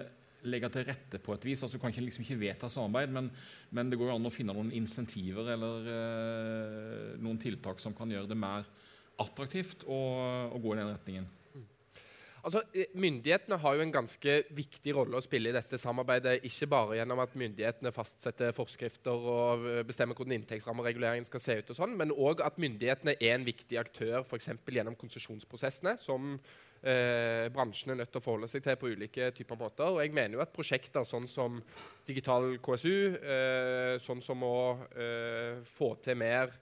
legge 0.50 0.70
til 0.74 0.86
rette 0.88 1.20
på 1.22 1.36
et 1.36 1.46
vis? 1.46 1.62
Altså, 1.62 1.78
du 1.78 1.82
kan 1.82 1.94
ikke, 1.94 2.04
liksom 2.08 2.26
ikke 2.26 2.40
vedta 2.40 2.68
samarbeid, 2.72 3.14
men, 3.14 3.30
men, 3.70 3.92
det 3.92 4.00
går 4.00 4.16
an 4.16 4.26
å 4.26 4.34
finne 4.34 4.56
noen 4.56 4.74
insentiver 4.74 5.54
eller 5.54 5.88
eh, 5.94 7.14
noen 7.22 7.40
tiltak 7.40 7.80
som 7.80 7.94
kan 7.96 8.10
gjøre 8.10 8.32
det 8.32 8.40
mer 8.40 8.66
attraktivt 9.22 9.86
å, 9.86 10.00
å 10.50 10.58
gå 10.58 10.74
i 10.74 10.80
den 10.80 10.90
retningen. 10.90 11.30
Altså, 12.44 12.60
eh, 12.76 12.90
Myndighetene 13.00 13.56
har 13.56 13.74
jo 13.74 13.80
en 13.80 13.92
ganske 13.92 14.34
viktig 14.52 14.92
rolle 14.96 15.16
å 15.16 15.24
spille 15.24 15.48
i 15.48 15.56
dette 15.56 15.78
samarbeidet. 15.80 16.42
Ikke 16.44 16.68
bare 16.68 16.98
gjennom 16.98 17.22
at 17.24 17.32
myndighetene 17.40 17.92
fastsetter 17.94 18.52
forskrifter 18.52 19.16
og 19.16 19.64
eh, 19.70 19.80
bestemmer 19.88 20.18
hvordan 20.18 20.36
inntektsrammereguleringen 20.36 21.24
skal 21.30 21.40
se 21.40 21.56
ut, 21.60 21.72
og 21.72 21.78
sånn, 21.78 21.96
men 21.96 22.12
òg 22.12 22.44
at 22.44 22.60
myndighetene 22.60 23.16
er 23.16 23.38
en 23.38 23.48
viktig 23.48 23.80
aktør 23.80 24.20
f.eks. 24.20 24.52
gjennom 24.76 24.98
konsesjonsprosessene, 25.00 25.96
som 26.02 26.36
eh, 26.84 27.48
bransjen 27.54 27.94
er 27.94 28.02
nødt 28.02 28.12
til 28.12 28.20
å 28.20 28.26
forholde 28.26 28.52
seg 28.52 28.64
til 28.66 28.76
på 28.76 28.92
ulike 28.92 29.32
typer 29.36 29.60
måter. 29.60 29.88
Og 29.88 30.04
jeg 30.04 30.12
mener 30.12 30.36
jo 30.36 30.44
at 30.44 30.52
prosjekter 30.54 31.08
sånn 31.08 31.26
som 31.30 31.56
Digital 32.04 32.58
KSU, 32.60 32.96
eh, 33.24 33.96
sånn 34.04 34.20
som 34.24 34.44
å 34.44 34.56
eh, 34.92 35.64
få 35.78 35.94
til 36.04 36.20
mer 36.20 36.52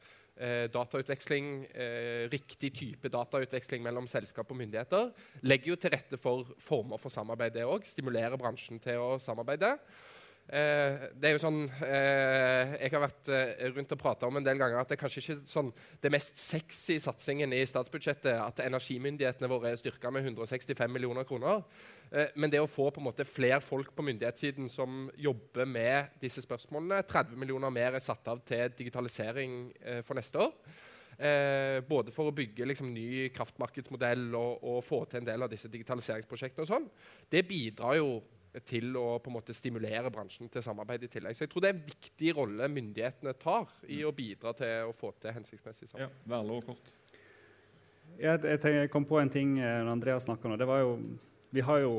datautveksling, 0.72 1.66
eh, 1.74 2.28
riktig 2.32 2.72
type 2.74 3.08
datautveksling 3.12 3.82
mellom 3.84 4.06
selskap 4.08 4.50
og 4.50 4.56
myndigheter, 4.56 5.12
legger 5.42 5.74
jo 5.74 5.76
til 5.76 5.90
rette 5.92 6.16
for 6.16 6.44
former 6.58 6.96
for 6.98 7.10
samarbeid. 7.10 7.52
det 7.52 7.66
òg. 7.68 7.84
Stimulerer 7.84 8.38
bransjen 8.38 8.80
til 8.80 8.96
å 8.96 9.18
samarbeide. 9.20 9.78
Eh, 10.52 11.04
det 11.16 11.30
er 11.30 11.32
jo 11.32 11.40
sånn, 11.40 11.62
eh, 11.80 12.74
Jeg 12.82 12.92
har 12.92 13.00
vært 13.06 13.28
eh, 13.32 13.70
rundt 13.72 13.92
og 13.94 14.00
prata 14.02 14.28
om 14.28 14.36
en 14.36 14.44
del 14.44 14.58
ganger 14.60 14.82
at 14.82 14.90
det 14.90 14.98
er 14.98 15.00
kanskje 15.00 15.22
ikke 15.22 15.36
sånn, 15.48 15.70
det 16.04 16.10
mest 16.12 16.36
sexy 16.36 16.98
satsingen 17.00 17.54
i 17.56 17.62
statsbudsjettet 17.64 18.36
at 18.36 18.60
energimyndighetene 18.60 19.48
våre 19.48 19.70
er 19.72 19.80
styrka 19.80 20.12
med 20.12 20.26
165 20.26 20.92
millioner 20.92 21.24
kroner. 21.24 21.64
Men 22.36 22.52
det 22.52 22.60
å 22.60 22.68
få 22.68 22.90
på 22.92 23.00
en 23.00 23.06
måte 23.06 23.24
flere 23.24 23.62
folk 23.64 23.94
på 23.96 24.04
myndighetssiden 24.04 24.68
som 24.68 25.06
jobber 25.16 25.64
med 25.64 26.18
disse 26.20 26.42
spørsmålene 26.44 26.98
30 27.08 27.40
millioner 27.40 27.72
mer 27.72 27.96
er 27.96 28.04
satt 28.04 28.28
av 28.28 28.42
til 28.44 28.74
digitalisering 28.76 29.54
for 30.04 30.20
neste 30.20 30.36
år. 30.36 30.52
Både 31.88 32.12
for 32.12 32.28
å 32.28 32.36
bygge 32.36 32.68
liksom, 32.68 32.92
ny 32.92 33.30
kraftmarkedsmodell 33.32 34.28
og, 34.36 34.60
og, 34.60 34.84
få 34.84 35.00
til 35.08 35.22
en 35.22 35.30
del 35.30 35.46
av 35.46 35.48
disse 35.48 35.72
digitaliseringsprosjektene. 35.72 36.68
og 36.68 36.72
sånn. 36.74 36.90
Det 37.32 37.46
bidrar 37.48 37.96
jo 37.96 38.20
til 38.68 38.96
å 39.00 39.16
på 39.22 39.30
en 39.30 39.36
måte 39.38 39.54
stimulere 39.56 40.10
bransjen 40.12 40.50
til 40.52 40.64
samarbeid 40.64 41.06
i 41.06 41.10
tillegg. 41.12 41.36
Så 41.36 41.46
jeg 41.46 41.52
tror 41.52 41.64
det 41.64 41.70
er 41.70 41.76
en 41.78 41.86
viktig 41.86 42.32
rolle 42.36 42.68
myndighetene 42.68 43.32
tar 43.40 43.70
i 43.88 44.02
å 44.04 44.12
bidra 44.16 44.52
til 44.56 44.90
å 44.90 44.96
få 44.96 45.14
til 45.22 45.36
hensiktsmessig 45.38 45.88
samarbeid. 45.88 46.18
Ja, 46.18 46.32
Vær 46.34 46.48
lov 46.48 46.66
kort. 46.66 46.92
Jeg, 48.20 48.42
jeg, 48.44 48.90
kom 48.92 49.06
på 49.08 49.18
en 49.22 49.32
ting 49.32 49.56
eh, 49.58 49.78
når 49.80 49.94
Andreas 49.94 50.26
snakka 50.28 50.50
nå. 50.50 50.58
Det 50.60 50.68
var 50.68 50.82
jo, 50.82 50.96
vi 51.56 51.64
har 51.64 51.80
jo 51.80 51.94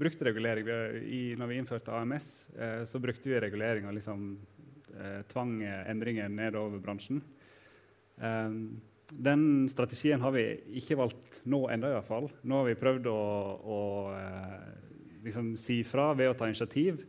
brukt 0.00 0.22
regulering. 0.24 0.70
I, 1.04 1.22
når 1.38 1.50
vi 1.50 1.58
innførte 1.60 1.94
AMS, 1.94 2.30
eh, 2.56 2.80
så 2.88 3.02
brukte 3.02 3.28
vi 3.28 3.42
regulering 3.42 3.90
og 3.90 3.98
liksom, 3.98 4.30
eh, 4.96 5.20
tvang 5.28 5.58
endringer 5.66 6.32
nedover 6.32 6.80
bransjen. 6.80 7.20
Eh, 8.16 8.56
den 9.10 9.68
strategien 9.68 10.22
har 10.22 10.32
vi 10.34 10.44
ikke 10.80 10.98
valgt 11.00 11.40
nå 11.50 11.64
ennå, 11.72 11.90
iallfall. 11.90 12.28
Nå 12.46 12.60
har 12.60 12.68
vi 12.68 12.78
prøvd 12.78 13.08
å, 13.10 13.20
å 13.60 13.80
eh, 14.14 14.89
liksom 15.24 15.54
si 15.60 15.80
fra 15.86 16.10
ved 16.16 16.30
å 16.30 16.36
ta 16.36 16.48
initiativ 16.48 17.02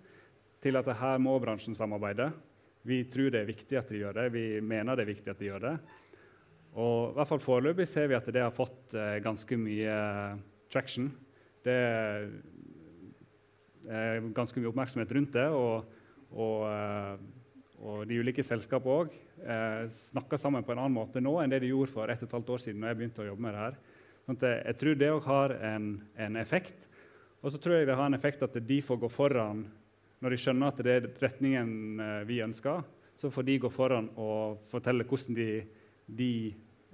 til 0.61 0.77
at 0.77 0.89
her 0.99 1.21
må 1.21 1.37
bransjen 1.41 1.75
samarbeide. 1.77 2.29
Vi 2.87 3.03
tror 3.09 3.31
det 3.33 3.41
er 3.41 3.49
viktig 3.49 3.77
at 3.77 3.89
de 3.89 4.01
gjør 4.01 4.17
det. 4.17 4.27
Vi 4.33 4.45
mener 4.65 4.97
det 4.97 5.05
er 5.05 5.13
viktig 5.13 5.33
at 5.33 5.41
de 5.41 5.49
gjør 5.49 5.65
det. 5.65 5.75
Og 6.79 7.11
i 7.11 7.15
hvert 7.17 7.29
fall 7.29 7.43
Foreløpig 7.43 7.87
ser 7.89 8.07
vi 8.09 8.17
at 8.17 8.29
det 8.31 8.43
har 8.43 8.53
fått 8.55 8.95
eh, 8.95 9.19
ganske 9.23 9.57
mye 9.59 9.95
traction. 10.71 11.09
Det 11.65 11.75
er 13.91 14.23
ganske 14.33 14.61
mye 14.61 14.71
oppmerksomhet 14.71 15.11
rundt 15.17 15.35
det. 15.35 15.47
Og, 15.51 15.85
og, 16.31 16.57
eh, 16.71 17.15
og 17.81 18.05
de 18.09 18.21
ulike 18.21 18.45
selskapene 18.45 19.03
òg 19.03 19.17
eh, 19.43 19.83
snakker 20.09 20.41
sammen 20.41 20.65
på 20.65 20.73
en 20.73 20.83
annen 20.85 20.95
måte 20.95 21.21
nå 21.21 21.35
enn 21.41 21.51
det 21.51 21.63
de 21.65 21.73
gjorde 21.73 21.93
for 21.93 22.13
ett 22.13 22.23
og 22.23 22.29
et 22.29 22.37
halvt 22.39 22.53
år 22.55 22.63
siden. 22.65 22.79
når 22.81 22.93
jeg 22.93 23.01
begynte 23.01 23.25
å 23.25 23.29
jobbe 23.29 23.45
med 23.45 23.57
det 23.57 23.65
her. 23.65 23.81
Sånn 24.21 24.41
jeg 24.47 24.79
tror 24.79 24.97
det 25.01 25.11
òg 25.11 25.27
har 25.27 25.55
en, 25.73 25.91
en 26.23 26.39
effekt. 26.39 26.87
Og 27.41 27.51
så 27.51 27.57
tror 27.61 27.79
jeg 27.79 27.89
det 27.89 27.97
har 27.97 28.09
en 28.09 28.17
effekt 28.17 28.43
at 28.45 28.57
de 28.67 28.81
får 28.85 28.99
gå 29.01 29.09
foran 29.09 29.65
når 30.21 30.33
de 30.33 30.37
skjønner 30.37 30.69
at 30.69 30.81
det 30.85 30.93
er 30.93 31.07
retningen 31.23 32.01
eh, 32.01 32.17
vi 32.29 32.41
ønsker. 32.45 32.83
Så 33.17 33.31
får 33.33 33.45
de 33.47 33.57
gå 33.63 33.69
foran 33.73 34.09
og 34.21 34.61
fortelle 34.69 35.05
hvordan 35.07 35.37
de, 35.37 35.47
de 36.05 36.31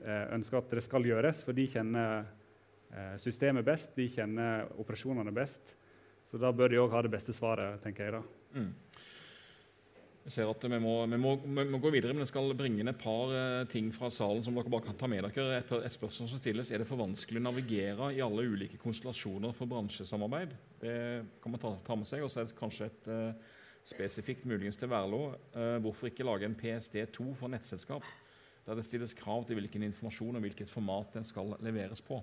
eh, 0.03 0.25
ønsker 0.35 0.61
at 0.61 0.71
det 0.71 0.83
skal 0.85 1.07
gjøres. 1.07 1.43
For 1.43 1.55
de 1.55 1.67
kjenner 1.67 2.23
eh, 2.23 3.17
systemet 3.19 3.67
best, 3.67 3.91
de 3.99 4.07
kjenner 4.11 4.71
operasjonene 4.79 5.35
best. 5.35 5.75
Så 6.27 6.39
da 6.39 6.51
bør 6.55 6.71
de 6.71 6.79
òg 6.79 6.95
ha 6.95 7.03
det 7.03 7.11
beste 7.11 7.35
svaret, 7.35 7.81
tenker 7.83 8.07
jeg. 8.07 8.15
da. 8.15 8.59
Mm. 8.59 8.71
Jeg 10.27 10.33
ser 10.33 10.49
at 10.51 10.65
vi 10.67 10.77
må, 10.83 10.93
vi, 11.07 11.17
må, 11.23 11.37
vi 11.39 11.63
må, 11.71 11.77
gå 11.79 11.89
videre, 11.93 12.11
men 12.11 12.25
jeg 12.25 12.33
skal 12.33 12.49
bringe 12.59 12.81
inn 12.83 12.91
et 12.91 12.99
par 12.99 13.29
uh, 13.31 13.61
ting 13.71 13.93
fra 13.95 14.09
salen 14.11 14.41
som 14.43 14.57
dere 14.57 14.67
bare 14.73 14.83
kan 14.83 14.97
ta 14.99 15.07
med 15.07 15.23
dere. 15.23 15.61
Et, 15.61 15.69
et, 15.77 15.93
spørsmål 15.93 16.27
som 16.33 16.41
stilles, 16.41 16.71
Er 16.75 16.83
det 16.83 16.87
for 16.89 16.99
vanskelig 16.99 17.39
å 17.39 17.45
navigere 17.45 18.09
i 18.11 18.19
alle 18.25 18.43
ulike 18.43 18.75
konstellasjoner 18.81 19.55
for 19.55 19.71
bransjesamarbeid? 19.71 20.51
Det 20.81 20.97
kan 21.39 21.53
man 21.53 21.63
ta, 21.63 21.71
ta 21.87 21.95
med 21.95 22.11
seg. 22.11 22.25
Og 22.27 22.33
så 22.33 22.41
er 22.41 22.49
det 22.49 22.57
kanskje 22.59 22.89
et 22.89 23.07
uh, 23.07 23.55
spesifikt 23.87 24.43
muligens 24.51 24.75
til 24.81 24.91
Verlo. 24.91 25.29
Uh, 25.55 25.77
hvorfor 25.85 26.11
ikke 26.11 26.27
lage 26.27 26.49
en 26.49 26.59
PSD2 26.59 27.29
for 27.39 27.55
nettselskap? 27.55 28.11
Der 28.67 28.75
det 28.75 28.83
stilles 28.83 29.15
krav 29.15 29.47
til 29.47 29.61
hvilken 29.61 29.87
informasjon 29.87 30.35
og 30.35 30.43
hvilket 30.43 30.67
format 30.67 31.15
den 31.15 31.29
skal 31.31 31.55
leveres 31.63 32.03
på. 32.03 32.19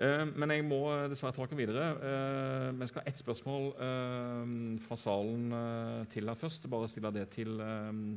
Uh, 0.00 0.24
men 0.24 0.54
jeg 0.54 0.64
må 0.64 0.80
dessverre 1.12 1.34
ta 1.36 1.44
dere 1.44 1.58
videre. 1.58 1.88
Uh, 2.00 2.80
vi 2.80 2.88
skal 2.88 3.02
ha 3.02 3.10
ett 3.10 3.20
spørsmål 3.20 3.68
fra 4.86 4.98
salen 5.00 5.52
til 6.12 6.30
her 6.30 6.38
først. 6.38 6.68
Bare 6.72 6.88
stille 6.90 7.12
det 7.14 7.28
til, 7.34 7.60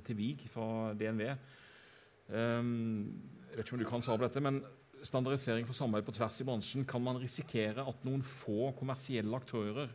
til 0.08 0.20
Vig 0.20 0.48
fra 0.52 0.94
DNV. 0.96 1.26
jeg 1.26 3.58
vet 3.58 3.66
ikke 3.66 3.78
om 3.78 3.84
du 3.84 3.90
kan 3.90 4.02
svare 4.02 4.24
på 4.24 4.28
dette, 4.28 4.42
men 4.42 4.64
standardisering 5.06 5.68
for 5.68 5.78
samarbeid 5.78 6.08
på 6.08 6.16
tvers 6.16 6.40
i 6.42 6.48
bransjen, 6.48 6.86
kan 6.90 7.04
man 7.04 7.20
risikere 7.22 7.84
at 7.86 8.08
noen 8.08 8.24
få 8.26 8.72
kommersielle 8.80 9.38
aktører 9.38 9.92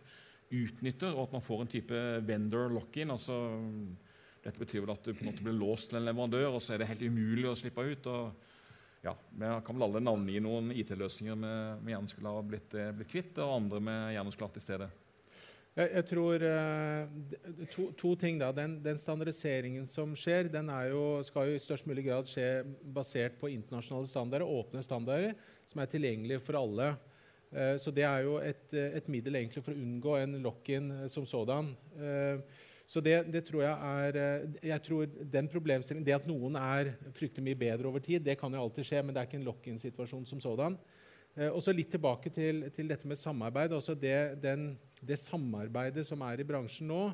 utnytter, 0.51 1.15
og 1.15 1.27
at 1.27 1.35
man 1.35 1.43
får 1.43 1.65
en 1.65 1.73
type 1.73 2.05
vendor 2.27 2.71
lock-in? 2.71 3.11
altså 3.11 3.41
dette 4.41 4.61
betyr 4.61 4.85
vel 4.85 4.95
at 4.95 5.05
du 5.05 5.13
på 5.13 5.25
en 5.25 5.31
måte 5.31 5.45
blir 5.45 5.57
låst 5.57 5.91
til 5.91 6.01
en 6.01 6.07
leverandør, 6.09 6.57
og 6.57 6.63
så 6.65 6.75
er 6.75 6.81
det 6.81 6.89
helt 6.89 7.05
umulig 7.05 7.49
å 7.51 7.59
slippe 7.59 7.85
ut. 7.85 8.09
og 8.09 8.49
ja, 9.05 9.15
Vi 9.31 9.51
kan 9.67 9.77
vel 9.77 9.87
alle 9.87 10.03
navngi 10.05 10.41
noen 10.45 10.73
IT-løsninger 10.77 11.39
vi, 11.41 11.53
vi, 11.85 11.93
gjerne 11.95 12.11
skulle 12.11 12.33
ha 12.35 12.43
blitt, 12.45 12.75
eh, 12.75 12.91
blitt, 12.97 13.11
kvitt, 13.11 13.39
og 13.41 13.55
andre 13.57 13.81
vi 13.87 13.97
gjerne 14.17 14.35
skulle 14.35 14.51
hatt 14.51 14.61
i 14.61 14.65
stedet. 14.65 14.91
Jeg, 15.79 15.91
jeg 15.95 16.07
tror 16.11 16.43
uh, 16.43 17.67
to, 17.71 17.85
to, 17.97 18.15
ting. 18.19 18.41
da. 18.41 18.51
Den, 18.53 18.81
den, 18.83 18.99
standardiseringen 18.99 19.87
som 19.89 20.17
skjer, 20.19 20.51
den 20.51 20.69
jo, 20.91 21.05
skal 21.25 21.49
jo 21.49 21.55
i 21.57 21.63
størst 21.63 21.87
mulig 21.87 22.09
grad 22.09 22.29
skje 22.29 22.49
basert 22.83 23.39
på 23.41 23.53
internasjonale 23.55 24.11
standarder, 24.11 24.51
åpne 24.51 24.83
standarder, 24.85 25.39
som 25.71 25.81
er 25.81 25.93
tilgjengelige 25.93 26.43
for 26.43 26.59
alle. 26.59 26.91
Eh, 27.51 27.77
så 27.83 27.91
det 27.95 28.05
er 28.07 28.25
jo 28.27 28.37
et, 28.39 28.67
eh, 28.75 28.97
et 28.99 29.09
middel 29.11 29.41
egentlig 29.41 29.63
for 29.65 29.75
å 29.75 29.83
unngå 29.83 30.17
en 30.21 30.37
lock-in 30.43 30.91
eh, 30.91 31.07
som 31.11 31.27
sådan. 31.27 31.73
Så 32.91 32.99
det, 33.05 33.21
det, 33.31 33.45
tror 33.47 33.63
jeg 33.63 33.75
er 34.19 34.47
jeg 34.67 34.83
tror 34.83 35.11
den 35.33 35.49
problemstillingen, 35.49 36.07
Det 36.07 36.17
at 36.17 36.27
noen 36.27 36.57
er 36.59 36.91
fryktelig 37.15 37.45
mye 37.47 37.61
bedre 37.61 37.87
over 37.87 38.03
tid, 38.03 38.19
det 38.27 38.35
kan 38.41 38.51
jo 38.51 38.63
alltid 38.65 38.89
skje, 38.89 39.03
men 39.05 39.15
det 39.15 39.23
er 39.23 39.29
ikke 39.29 39.39
en 39.39 39.47
lock-in-situasjon 39.47 40.27
som 40.27 40.41
sådan. 40.43 40.75
Og 41.55 41.61
så 41.63 41.71
litt 41.71 41.93
tilbake 41.95 42.33
til, 42.35 42.65
til 42.75 42.89
dette 42.91 43.07
med 43.07 43.17
samarbeid. 43.17 43.73
altså 43.73 43.95
det, 43.95 44.43
den, 44.43 44.73
det 44.99 45.21
samarbeidet 45.23 46.03
som 46.07 46.25
er 46.27 46.43
i 46.43 46.49
bransjen 46.49 46.91
nå, 46.91 47.05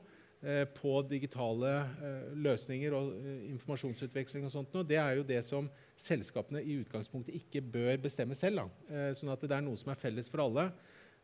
Eh, 0.47 0.67
på 0.69 0.99
digitale 1.09 1.71
eh, 2.05 2.27
løsninger 2.45 2.93
og 2.93 3.15
eh, 3.17 3.47
informasjonsutveksling. 3.55 4.45
og 4.45 4.53
sånt. 4.53 4.75
nå, 4.75 4.83
det 4.85 4.99
er 5.01 5.17
jo 5.17 5.25
det 5.25 5.41
som 5.47 5.71
selskapene 5.97 6.61
i 6.61 6.77
utgangspunktet 6.83 7.35
ikke 7.35 7.63
bør 7.65 7.97
bestemme 8.05 8.37
selv. 8.37 8.61
Da. 8.61 9.15
Sånn 9.17 9.33
at 9.33 9.41
det 9.43 9.57
er 9.57 9.65
noe 9.65 9.81
som 9.81 9.91
er 9.91 9.99
felles 9.99 10.29
for 10.29 10.45
alle. 10.45 10.69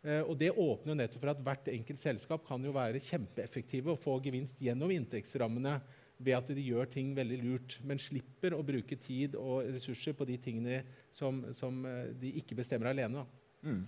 Og 0.03 0.33
Det 0.35 0.49
åpner 0.59 0.97
nettopp 0.99 1.23
for 1.23 1.31
at 1.31 1.43
hvert 1.47 1.69
enkelt 1.71 2.01
selskap 2.03 2.43
kan 2.49 2.65
jo 2.67 2.73
være 2.75 2.99
kjempeeffektive 2.99 3.93
og 3.93 4.01
få 4.03 4.17
gevinst 4.25 4.59
gjennom 4.59 4.91
inntektsrammene 4.91 5.77
ved 6.23 6.35
at 6.35 6.51
de 6.51 6.65
gjør 6.65 6.91
ting 6.91 7.13
veldig 7.15 7.39
lurt, 7.39 7.77
men 7.87 8.01
slipper 8.03 8.57
å 8.57 8.65
bruke 8.67 8.99
tid 8.99 9.37
og 9.39 9.69
ressurser 9.71 10.17
på 10.19 10.27
de 10.27 10.41
tingene 10.43 10.81
som, 11.15 11.45
som 11.55 11.81
de 12.19 12.35
ikke 12.43 12.59
bestemmer 12.59 12.91
alene. 12.91 13.23
Mm. 13.63 13.85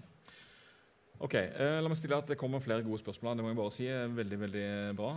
Ok, 1.23 1.35
eh, 1.39 1.77
La 1.79 1.87
meg 1.87 1.95
stille 1.95 2.17
at 2.19 2.27
det 2.27 2.37
kommer 2.39 2.63
flere 2.63 2.83
gode 2.83 2.99
spørsmål. 2.99 3.37
Det 3.39 3.45
må 3.45 3.53
jeg 3.53 3.59
bare 3.61 3.73
si. 3.73 3.87
er 3.87 4.11
Veldig 4.11 4.39
veldig 4.41 4.67
bra. 4.99 5.13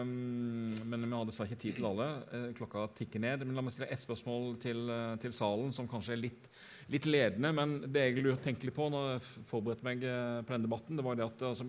Um, 0.00 0.72
men 0.88 1.04
vi 1.04 1.12
har 1.12 1.28
dessverre 1.28 1.50
ikke 1.52 1.60
tid 1.60 1.76
til 1.76 1.88
alle. 1.90 2.06
Eh, 2.32 2.46
klokka 2.56 2.86
tikker 2.96 3.20
ned. 3.20 3.44
Men 3.44 3.58
la 3.58 3.64
meg 3.66 3.74
stille 3.74 3.90
ett 3.92 4.00
spørsmål 4.00 4.56
til, 4.62 4.88
eh, 4.88 5.16
til, 5.20 5.34
salen, 5.36 5.72
som 5.76 5.88
kanskje 5.88 6.14
er 6.14 6.22
litt, 6.22 6.48
litt 6.88 7.04
ledende. 7.04 7.52
Men 7.52 7.76
det 7.84 8.06
jeg 8.06 8.24
lurte 8.24 8.48
tenkte 8.48 8.64
litt 8.64 8.78
på 8.78 8.88
når 8.88 9.12
jeg 9.12 9.44
forberedte 9.50 9.84
meg 9.84 10.02
eh, 10.08 10.40
på 10.40 10.56
denne 10.56 10.70
debatten, 10.70 10.96
det 10.96 11.04
var 11.04 11.20
det 11.20 11.28
at 11.28 11.44
altså, 11.52 11.68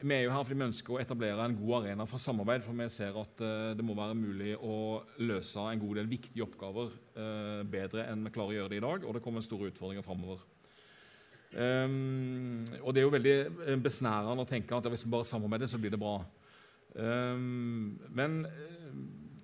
vi 0.00 0.14
er 0.16 0.24
jo 0.24 0.32
her 0.32 0.42
fordi 0.42 0.58
vi 0.58 0.66
ønsker 0.66 0.96
å 0.96 1.00
etablere 1.00 1.44
en 1.44 1.56
god 1.60 1.74
arena 1.78 2.06
for 2.10 2.18
samarbeid. 2.18 2.64
For 2.66 2.74
vi 2.74 2.88
ser 2.90 3.14
at 3.20 3.44
uh, 3.44 3.74
det 3.76 3.84
må 3.84 3.94
være 3.94 4.16
mulig 4.16 4.56
å 4.56 5.04
løse 5.22 5.60
en 5.60 5.82
god 5.82 6.00
del 6.00 6.10
viktige 6.10 6.42
oppgaver 6.46 6.90
uh, 7.20 7.62
bedre 7.68 8.08
enn 8.08 8.24
vi 8.24 8.32
klarer 8.34 8.54
å 8.54 8.58
gjøre 8.58 8.72
det 8.72 8.80
i 8.80 8.86
dag. 8.86 9.04
Og 9.04 9.14
det 9.14 9.22
kommer 9.22 9.44
store 9.44 9.70
utfordringer 9.70 10.06
framover. 10.06 10.40
Um, 11.54 12.64
og 12.82 12.90
det 12.90 13.00
er 13.00 13.04
jo 13.04 13.12
veldig 13.14 13.34
eh, 13.68 13.76
besnærende 13.78 14.42
å 14.42 14.48
tenke 14.48 14.74
at 14.74 14.88
hvis 14.90 15.04
vi 15.06 15.12
bare 15.12 15.26
samarbeider, 15.28 15.70
så 15.70 15.78
blir 15.78 15.92
det 15.94 16.00
bra. 16.02 16.16
Um, 16.94 17.94
men 18.10 18.40
eh, 18.48 18.96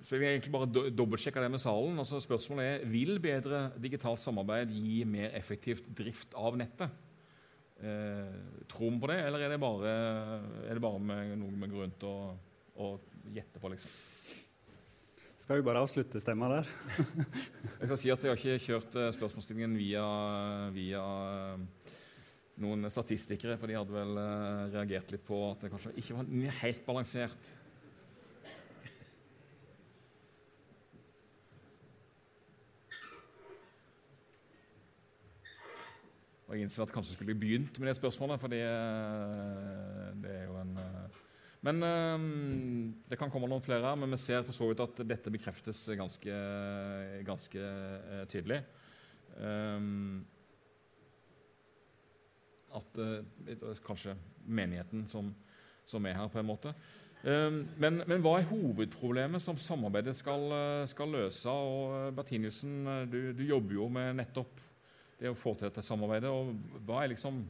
så 0.03 0.17
vil 0.17 0.27
jeg 0.27 0.41
egentlig 0.41 0.55
bare 0.57 0.71
do 0.71 0.85
dobbeltsjekke 1.03 1.45
det 1.45 1.53
med 1.55 1.63
salen. 1.63 2.01
Altså 2.03 2.19
spørsmålet 2.23 2.67
er 2.67 2.91
vil 2.91 3.21
bedre 3.23 3.69
digitalt 3.79 4.23
samarbeid 4.23 4.73
gi 4.75 5.05
mer 5.07 5.37
effektivt 5.39 5.87
drift 5.95 6.35
av 6.35 6.59
nettet. 6.59 6.91
Uh, 7.81 8.67
tror 8.69 8.91
vi 8.91 9.01
på 9.01 9.09
det, 9.09 9.23
eller 9.25 9.47
er 9.47 9.55
det 9.55 9.63
bare, 9.63 9.93
er 10.67 10.77
det 10.77 10.83
bare 10.85 10.99
med 11.01 11.37
noe 11.41 11.55
vi 11.63 11.69
går 11.71 11.87
rundt 11.87 12.03
og, 12.11 12.49
og 12.77 13.31
gjetter 13.33 13.63
på? 13.63 13.71
liksom? 13.73 13.95
Skal 15.41 15.63
vi 15.63 15.65
bare 15.65 15.81
avslutte 15.87 16.21
stemma 16.21 16.51
der? 16.59 16.75
jeg 17.79 17.87
skal 17.87 18.01
si 18.03 18.13
at 18.13 18.27
jeg 18.27 18.35
har 18.35 18.43
ikke 18.43 18.67
kjørt 18.67 18.99
spørsmålsstillingen 19.17 19.79
via, 19.79 20.05
via 20.75 21.07
noen 22.61 22.89
statistikere, 22.93 23.57
for 23.61 23.71
de 23.71 23.79
hadde 23.79 23.95
vel 23.95 24.19
uh, 24.21 24.69
reagert 24.75 25.11
litt 25.15 25.25
på 25.27 25.39
at 25.49 25.65
det 25.65 25.73
kanskje 25.73 25.95
ikke 26.01 26.19
var 26.19 26.29
helt 26.61 26.85
balansert. 26.87 27.49
Og 36.51 36.57
jeg 36.57 36.67
innser 36.67 36.83
at 36.83 36.91
kanskje 36.91 37.15
skulle 37.15 37.37
begynt 37.39 37.77
med 37.79 37.87
det 37.87 37.99
spørsmålet, 38.01 38.41
for 38.43 38.53
det, 38.53 38.65
uh, 38.67 40.11
er 40.27 40.45
jo 40.49 40.59
en 40.61 40.77
uh, 40.83 41.19
Men 41.61 41.85
det 43.05 43.19
kan 43.21 43.29
komme 43.29 43.45
noen 43.51 43.61
flere, 43.61 43.93
men 44.01 44.09
vi 44.15 44.19
ser 44.23 44.41
for 44.47 44.57
så 44.57 44.71
vidt 44.71 44.81
at 44.81 45.03
dette 45.05 45.29
bekreftes 45.29 45.83
ganske, 45.93 46.37
ganske 47.29 47.73
tydelig. 48.33 48.63
At 52.77 53.01
uh, 53.03 53.77
Kanskje 53.85 54.17
menigheten 54.47 55.07
som, 55.11 55.31
som, 55.85 56.07
er 56.07 56.17
her, 56.19 56.31
på 56.33 56.41
en 56.41 56.49
måte. 56.49 56.75
Um, 57.21 57.63
men, 57.77 58.01
men, 58.09 58.23
hva 58.25 58.39
er 58.39 58.49
hovedproblemet 58.49 59.43
som 59.45 59.59
samarbeidet 59.61 60.15
skal, 60.17 60.47
eh, 60.57 60.87
skal 60.89 61.13
løse? 61.13 61.53
Og 61.53 61.93
uh, 61.93 62.15
Bertiniussen, 62.17 62.79
du, 63.13 63.21
du, 63.37 63.45
jobber 63.45 63.77
jo 63.77 63.89
med 63.93 64.17
nettopp 64.23 64.63
det 65.21 65.29
å 65.29 65.37
få 65.37 65.53
til 65.55 65.69
dette 65.69 65.85
samarbeidet. 65.85 66.33
og 66.33 66.55
Hva 66.89 67.03
er, 67.03 67.13
liksom, 67.13 67.43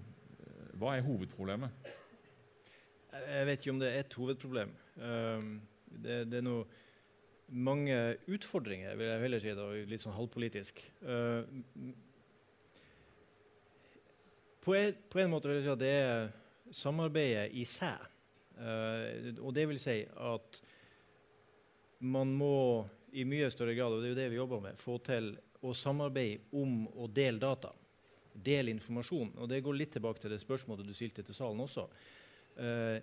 hva 0.81 0.97
er 0.97 1.07
hovedproblemet? 1.07 1.91
Jeg 3.21 3.47
vet 3.47 3.61
ikke 3.61 3.75
om 3.75 3.81
det 3.83 3.91
er 3.93 4.05
et 4.05 4.19
hovedproblem. 4.19 4.73
Um, 4.99 5.59
det, 5.91 6.25
det, 6.31 6.41
er 6.41 6.47
noe 6.47 6.67
mange 7.51 7.97
utfordringer, 8.31 8.95
vil 8.99 9.11
jeg 9.11 9.23
heller 9.25 9.43
si, 9.43 9.55
da, 9.59 9.67
litt 9.91 10.03
sånn 10.03 10.17
halvpolitisk. 10.19 10.83
Uh, 11.03 11.43
på 14.64 14.77
en, 14.77 15.31
måte 15.33 15.49
vil 15.49 15.61
jeg 15.61 15.66
si 15.66 15.73
at 15.73 15.83
det 15.83 15.92
er 15.96 16.31
samarbeidet 16.77 17.49
i 17.57 17.64
seg. 17.68 18.09
Uh, 18.61 19.31
og 19.40 19.55
det 19.57 19.66
vil 19.70 19.81
si 19.81 20.03
at 20.05 20.61
man 22.05 22.33
må 22.37 22.87
i 23.16 23.25
mye 23.27 23.49
større 23.53 23.75
grad, 23.75 23.92
og 23.92 24.03
det 24.03 24.11
er 24.11 24.14
jo 24.14 24.20
det 24.20 24.31
vi 24.33 24.38
jobber 24.38 24.61
med, 24.64 24.79
få 24.79 24.99
til 25.05 25.33
å 25.66 25.73
samarbeide 25.77 26.53
om 26.57 26.85
å 26.96 27.09
dele 27.11 27.40
data. 27.42 27.73
Dele 28.33 28.73
informasjon. 28.73 29.35
Og 29.40 29.49
det 29.51 29.62
går 29.64 29.77
litt 29.77 29.94
tilbake 29.96 30.23
til 30.23 30.33
det 30.33 30.40
spørsmålet 30.42 30.87
du 30.87 30.94
stilte 30.96 31.25
til 31.27 31.37
salen 31.37 31.64
også. 31.64 31.88
Uh, 32.61 33.01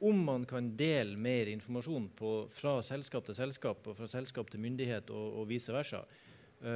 om 0.00 0.16
man 0.24 0.46
kan 0.48 0.70
dele 0.76 1.18
mer 1.20 1.50
informasjon 1.52 2.08
på, 2.16 2.32
fra 2.52 2.78
selskap 2.84 3.26
til 3.26 3.36
selskap 3.36 3.84
og 3.84 3.98
fra 3.98 4.08
selskap 4.08 4.48
til 4.48 4.62
myndighet 4.62 5.10
og, 5.12 5.40
og 5.42 5.48
vice 5.50 5.74
versa, 5.74 6.00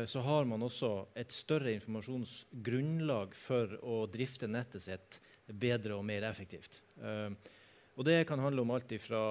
så 0.09 0.21
har 0.25 0.47
man 0.49 0.63
også 0.65 0.91
et 1.21 1.33
større 1.33 1.75
informasjonsgrunnlag 1.77 3.35
for 3.37 3.75
å 3.85 3.99
drifte 4.09 4.49
nettet 4.49 4.87
sitt 4.87 5.19
bedre 5.47 5.99
og 5.99 6.05
mer 6.09 6.25
effektivt. 6.29 6.81
Eh, 7.03 7.31
og 7.95 8.05
Det 8.05 8.27
kan 8.27 8.41
handle 8.43 8.65
om 8.65 8.73
alt 8.75 8.91
fra 8.99 9.25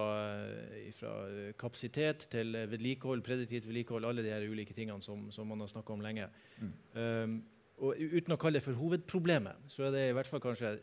eh, 0.48 1.54
kapasitet 1.60 2.28
til 2.32 2.54
vedlikehold, 2.70 3.24
prediktivt 3.24 3.68
vedlikehold, 3.68 4.06
alle 4.06 4.24
de 4.24 4.32
her 4.32 4.46
ulike 4.48 4.74
tingene 4.74 5.02
som, 5.02 5.32
som 5.32 5.48
man 5.48 5.60
har 5.60 5.68
snakka 5.68 5.94
om 5.94 6.02
lenge. 6.02 6.30
Mm. 6.62 6.72
Um, 6.94 7.42
og 7.84 7.98
Uten 7.98 8.36
å 8.36 8.40
kalle 8.40 8.60
det 8.60 8.64
for 8.64 8.78
hovedproblemet, 8.78 9.66
så 9.68 9.90
er 9.90 9.96
det 9.96 10.06
i 10.10 10.16
hvert 10.16 10.30
fall 10.30 10.40
kanskje 10.44 10.78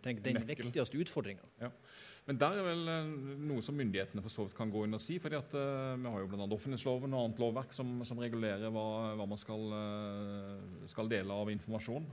tenker, 0.00 0.22
den 0.22 0.38
Mekkel. 0.46 0.70
viktigste 0.70 1.00
utfordringa. 1.02 1.44
Ja. 1.60 1.72
Men 2.28 2.36
der 2.36 2.58
er 2.60 2.66
vel 2.66 2.90
eh, 2.92 3.12
noe 3.48 3.62
som 3.64 3.78
myndighetene 3.78 4.20
for 4.20 4.32
så 4.32 4.44
vidt 4.44 4.56
kan 4.56 4.68
gå 4.72 4.82
inn 4.84 4.96
og 4.98 5.00
si. 5.00 5.16
fordi 5.22 5.38
at 5.38 5.54
uh, 5.56 5.96
Vi 5.96 6.10
har 6.12 6.20
jo 6.20 6.28
bl.a. 6.28 6.44
offentlighetsloven 6.44 7.16
og 7.16 7.22
annet 7.24 7.40
lovverk 7.40 7.72
som, 7.72 7.94
som 8.04 8.20
regulerer 8.20 8.68
hva, 8.74 8.84
hva 9.16 9.26
man 9.28 9.40
skal, 9.40 9.64
uh, 9.72 10.84
skal, 10.92 11.08
dele 11.08 11.32
av 11.32 11.48
informasjon. 11.54 12.04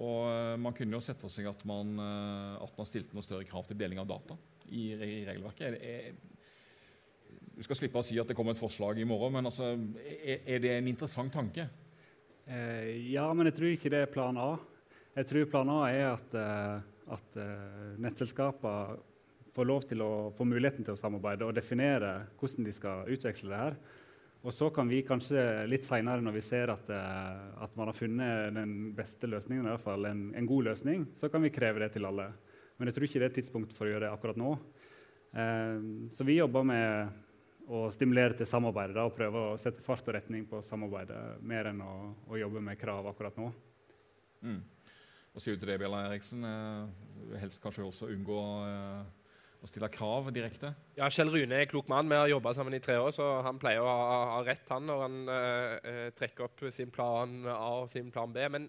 Og 0.00 0.16
uh, 0.24 0.54
Man 0.56 0.72
kunne 0.78 0.96
jo 0.96 1.02
sett 1.04 1.20
for 1.20 1.32
seg 1.32 1.50
at 1.50 1.66
man, 1.68 1.92
at 2.00 2.80
man, 2.80 2.88
stilte 2.88 3.12
noe 3.12 3.26
større 3.26 3.44
krav 3.48 3.68
til 3.68 3.76
deling 3.76 4.00
av 4.00 4.08
data 4.08 4.38
i, 4.70 4.88
i 4.96 5.20
regelverket. 5.28 5.68
Er, 5.68 5.76
er, 5.84 7.36
du 7.52 7.60
skal 7.66 7.82
slippe 7.82 8.00
å 8.00 8.08
si 8.08 8.16
at 8.16 8.32
det 8.32 8.38
kommer 8.38 8.56
et 8.56 8.62
forslag 8.62 8.96
i 8.96 9.04
morgen, 9.06 9.36
men 9.36 9.52
altså, 9.52 9.74
er, 10.00 10.40
er 10.48 10.64
det 10.64 10.76
en 10.78 10.88
interessant 10.88 11.32
tanke? 11.32 11.68
ja, 12.42 13.22
men 13.36 13.46
jeg 13.46 13.54
tror 13.54 13.70
ikke 13.70 13.90
det 13.92 14.00
er 14.02 14.08
plan 14.10 14.38
A. 14.40 14.50
Jeg 15.14 15.28
tror 15.28 15.50
plan 15.52 15.68
A 15.70 15.76
er 15.92 16.08
at, 16.08 16.32
at 17.14 17.36
nettselskapene 18.02 18.96
får 19.52 19.68
lov 19.68 19.84
til 19.88 20.02
å 20.04 20.12
få 20.36 20.46
muligheten 20.48 20.86
til 20.86 20.94
å 20.94 21.00
samarbeide 21.00 21.46
og 21.46 21.56
definere 21.56 22.12
hvordan 22.40 22.66
de 22.66 22.72
skal 22.76 23.10
utveksle 23.12 23.52
det 23.52 23.60
her. 23.60 23.76
Og 24.42 24.50
så 24.50 24.68
kan 24.74 24.88
vi 24.90 25.04
kanskje 25.06 25.42
litt 25.70 25.86
seinere, 25.86 26.22
når 26.24 26.34
vi 26.34 26.42
ser 26.42 26.72
at, 26.72 26.88
uh, 26.90 27.62
at, 27.62 27.74
man 27.78 27.92
har 27.92 27.94
funnet 27.94 28.56
den 28.56 28.72
beste 28.96 29.28
løsningen, 29.30 29.68
i 29.68 29.70
hvert 29.70 29.84
fall 29.84 30.08
en, 30.08 30.24
en, 30.34 30.48
god 30.48 30.72
løsning, 30.72 31.04
så 31.14 31.30
kan 31.30 31.44
vi 31.44 31.52
kreve 31.54 31.84
det 31.84 31.92
til 31.94 32.08
alle. 32.08 32.26
Men 32.76 32.90
jeg 32.90 32.96
tror 32.96 33.06
ikke 33.06 33.22
det 33.22 33.28
er 33.28 33.36
tidspunkt 33.36 33.76
for 33.76 33.86
å 33.86 33.92
gjøre 33.92 34.08
det 34.08 34.10
akkurat 34.16 34.40
nå. 34.40 34.56
Uh, 35.30 36.08
så 36.10 36.26
vi 36.26 36.40
jobber 36.40 36.66
med 36.66 37.70
å 37.72 37.84
stimulere 37.94 38.34
til 38.34 38.48
samarbeidet 38.50 38.98
og 38.98 39.14
prøve 39.14 39.46
å 39.52 39.56
sette 39.60 39.84
fart 39.86 40.08
og 40.10 40.16
retning 40.16 40.42
på 40.50 40.58
samarbeidet 40.66 41.38
mer 41.46 41.70
enn 41.70 41.78
å, 41.86 41.94
å 42.26 42.40
jobbe 42.40 42.64
med 42.66 42.80
krav 42.80 43.06
akkurat 43.12 43.38
nå. 43.38 43.52
Mm. 44.42 44.58
Hva 45.32 45.40
sier 45.40 45.54
du 45.54 45.62
til 45.62 45.70
det, 45.70 45.78
Bjella 45.84 46.08
Eriksen? 46.08 46.42
Uh, 46.42 47.38
helst 47.38 47.62
kanskje 47.62 47.86
også 47.86 48.10
unngå 48.10 48.42
å 49.62 49.68
stille 49.70 49.88
krav 49.94 50.30
direkte? 50.34 50.72
Ja, 50.96 51.06
Kjell 51.12 51.30
Rune 51.30 51.60
er 51.60 51.68
klok 51.70 51.86
mann. 51.90 52.08
Vi 52.10 52.18
har 52.18 52.30
jobba 52.32 52.52
sammen 52.56 52.74
i 52.74 52.80
tre 52.82 52.96
år, 52.98 53.12
så 53.14 53.28
han 53.46 53.60
pleier 53.62 53.84
å 53.84 53.86
ha, 53.90 54.16
ha 54.32 54.40
rett 54.46 54.72
han 54.74 54.88
når 54.88 55.02
han 55.04 55.18
uh, 55.30 56.08
trekker 56.18 56.48
opp 56.48 56.64
sin 56.74 56.90
plan 56.94 57.36
A 57.52 57.60
og 57.84 57.90
sin 57.92 58.10
plan 58.14 58.32
B. 58.34 58.42
Men 58.50 58.66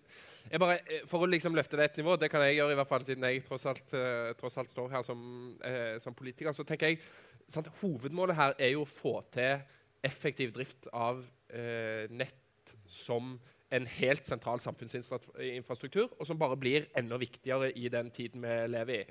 bare, 0.62 0.78
eh, 0.86 1.08
for 1.10 1.26
å 1.26 1.30
liksom 1.32 1.58
løfte 1.58 1.80
det 1.80 1.90
et 1.90 2.00
nivå, 2.04 2.18
det 2.22 2.30
kan 2.30 2.46
jeg 2.46 2.60
gjøre 2.60 2.76
i 2.76 2.80
hvert 2.82 2.92
fall 2.92 3.08
siden 3.08 3.26
jeg 3.26 3.42
tross 3.48 3.66
alt, 3.72 3.86
uh, 3.98 4.30
tross 4.38 4.60
alt 4.62 4.74
står 4.74 4.94
her 4.94 5.08
som, 5.08 5.24
uh, 5.66 5.96
som, 6.04 6.18
politiker, 6.18 6.54
så 6.54 6.68
tenker 6.68 6.94
jeg 6.94 7.02
sant, 7.50 7.72
hovedmålet 7.82 8.38
her 8.38 8.58
er 8.62 8.76
jo 8.76 8.86
å 8.86 8.90
få 8.90 9.18
til 9.34 9.66
effektiv 10.04 10.54
drift 10.54 10.90
av 10.92 11.22
nett 12.12 12.72
som 12.90 13.36
en 13.74 13.86
helt 14.00 14.26
sentral 14.26 14.60
samfunnsinfrastruktur, 14.62 16.10
og 16.18 16.28
som 16.28 16.40
bare 16.40 16.58
blir 16.60 16.88
enda 16.98 17.20
viktigere 17.22 17.70
i 17.78 17.92
den 17.94 18.10
tiden 18.14 18.44
vi 18.44 18.58
lever 18.74 19.04
i. 19.04 19.06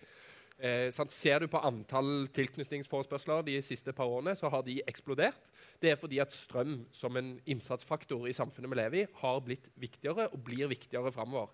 Eh, 0.62 0.90
Ser 1.10 1.42
du 1.42 1.48
på 1.50 1.58
antall 1.58 2.28
tilknytningsforespørsler 2.30 3.42
de 3.48 3.56
siste 3.66 3.92
par 3.92 4.06
årene, 4.06 4.36
så 4.38 4.48
har 4.48 4.62
de 4.62 4.78
eksplodert. 4.86 5.48
Det 5.82 5.90
er 5.90 5.98
fordi 5.98 6.20
at 6.22 6.32
strøm 6.32 6.84
som 6.94 7.16
en 7.18 7.40
innsatsfaktor 7.50 8.28
i 8.30 8.36
samfunnet 8.36 8.70
vi 8.70 8.78
lever 8.78 9.00
i, 9.00 9.08
har 9.18 9.40
blitt 9.42 9.66
viktigere 9.74 10.28
og 10.30 10.44
blir 10.46 10.70
viktigere 10.70 11.10
framover. 11.10 11.50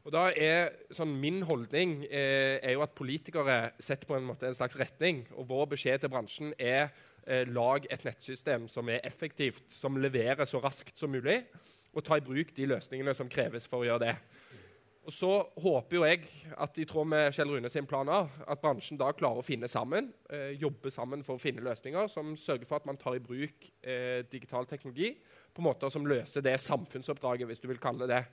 Og 0.00 0.14
da 0.14 0.30
er 0.32 0.70
sånn, 0.96 1.12
Min 1.20 1.42
holdning 1.44 2.06
eh, 2.08 2.56
er 2.64 2.72
jo 2.72 2.84
at 2.86 2.96
politikere 2.96 3.74
setter 3.78 4.08
på 4.08 4.16
en 4.16 4.24
måte 4.30 4.48
en 4.48 4.56
slags 4.56 4.78
retning. 4.80 5.26
Og 5.36 5.50
vår 5.50 5.74
beskjed 5.74 6.00
til 6.00 6.12
bransjen 6.12 6.54
er 6.56 6.88
eh, 7.26 7.44
lag 7.44 7.84
et 7.92 8.06
nettsystem 8.08 8.64
som 8.72 8.88
er 8.88 9.04
effektivt, 9.04 9.60
som 9.68 10.00
leverer 10.00 10.48
så 10.48 10.62
raskt 10.64 10.96
som 10.96 11.12
mulig, 11.12 11.42
og 11.92 12.06
ta 12.06 12.16
i 12.16 12.24
bruk 12.24 12.54
de 12.56 12.70
løsningene 12.70 13.12
som 13.12 13.28
kreves 13.28 13.68
for 13.68 13.82
å 13.82 13.90
gjøre 13.90 14.06
det. 14.06 14.16
Og 15.08 15.14
så 15.16 15.28
håper 15.62 15.96
jo 15.96 16.02
jeg 16.04 16.26
at 16.60 16.78
i 16.78 16.84
tråd 16.84 17.08
med 17.08 17.30
Kjell 17.32 17.48
Rune 17.54 17.70
sin 17.72 17.86
planer, 17.88 18.28
at 18.44 18.60
bransjen 18.60 18.98
da 19.00 19.08
klarer 19.16 19.40
å 19.40 19.44
finne 19.44 19.68
sammen, 19.70 20.10
eh, 20.28 20.52
jobbe 20.60 20.92
sammen 20.92 21.24
for 21.24 21.38
å 21.38 21.40
finne 21.40 21.64
løsninger 21.64 22.10
som 22.12 22.34
sørger 22.36 22.68
for 22.68 22.76
at 22.76 22.88
man 22.88 23.00
tar 23.00 23.16
i 23.16 23.22
bruk 23.24 23.70
eh, 23.80 24.20
digital 24.28 24.68
teknologi 24.68 25.14
på 25.56 25.64
måter 25.64 25.88
som 25.92 26.04
løser 26.06 26.44
det 26.44 26.58
samfunnsoppdraget, 26.60 27.48
hvis 27.48 27.62
du 27.62 27.68
vil 27.70 27.80
kalle 27.80 28.04
det 28.04 28.18
det. 28.18 28.24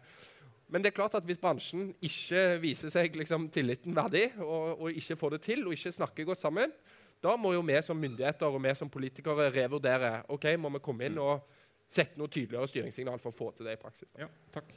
Men 0.68 0.84
det 0.84 0.92
er 0.92 0.98
klart 0.98 1.16
at 1.16 1.24
hvis 1.24 1.40
bransjen 1.40 1.94
ikke 2.04 2.60
viser 2.60 2.92
seg 2.92 3.16
liksom, 3.16 3.48
tilliten 3.56 3.96
verdig, 3.96 4.34
og, 4.44 4.82
og, 4.82 4.92
ikke 4.92 5.16
får 5.16 5.38
det 5.38 5.42
til, 5.48 5.64
og 5.66 5.78
ikke 5.78 5.96
snakker 5.96 6.28
godt 6.28 6.44
sammen, 6.44 6.76
da 7.24 7.38
må 7.40 7.54
jo 7.56 7.64
vi 7.66 7.80
som 7.82 7.98
myndigheter 7.98 8.52
og 8.52 8.60
vi 8.62 8.76
som 8.76 8.92
politikere 8.92 9.48
revurdere 9.56 10.12
ok, 10.36 10.52
må 10.60 10.74
vi 10.76 10.84
komme 10.84 11.08
inn 11.08 11.18
og 11.24 11.48
sette 11.88 12.20
noe 12.20 12.28
tydeligere 12.28 12.68
styringssignal 12.68 13.24
for 13.24 13.32
å 13.32 13.40
få 13.40 13.50
til 13.56 13.72
det 13.72 13.78
i 13.78 13.82
praksis. 13.82 14.12
Da. 14.12 14.28
Ja, 14.28 14.30
takk. 14.54 14.76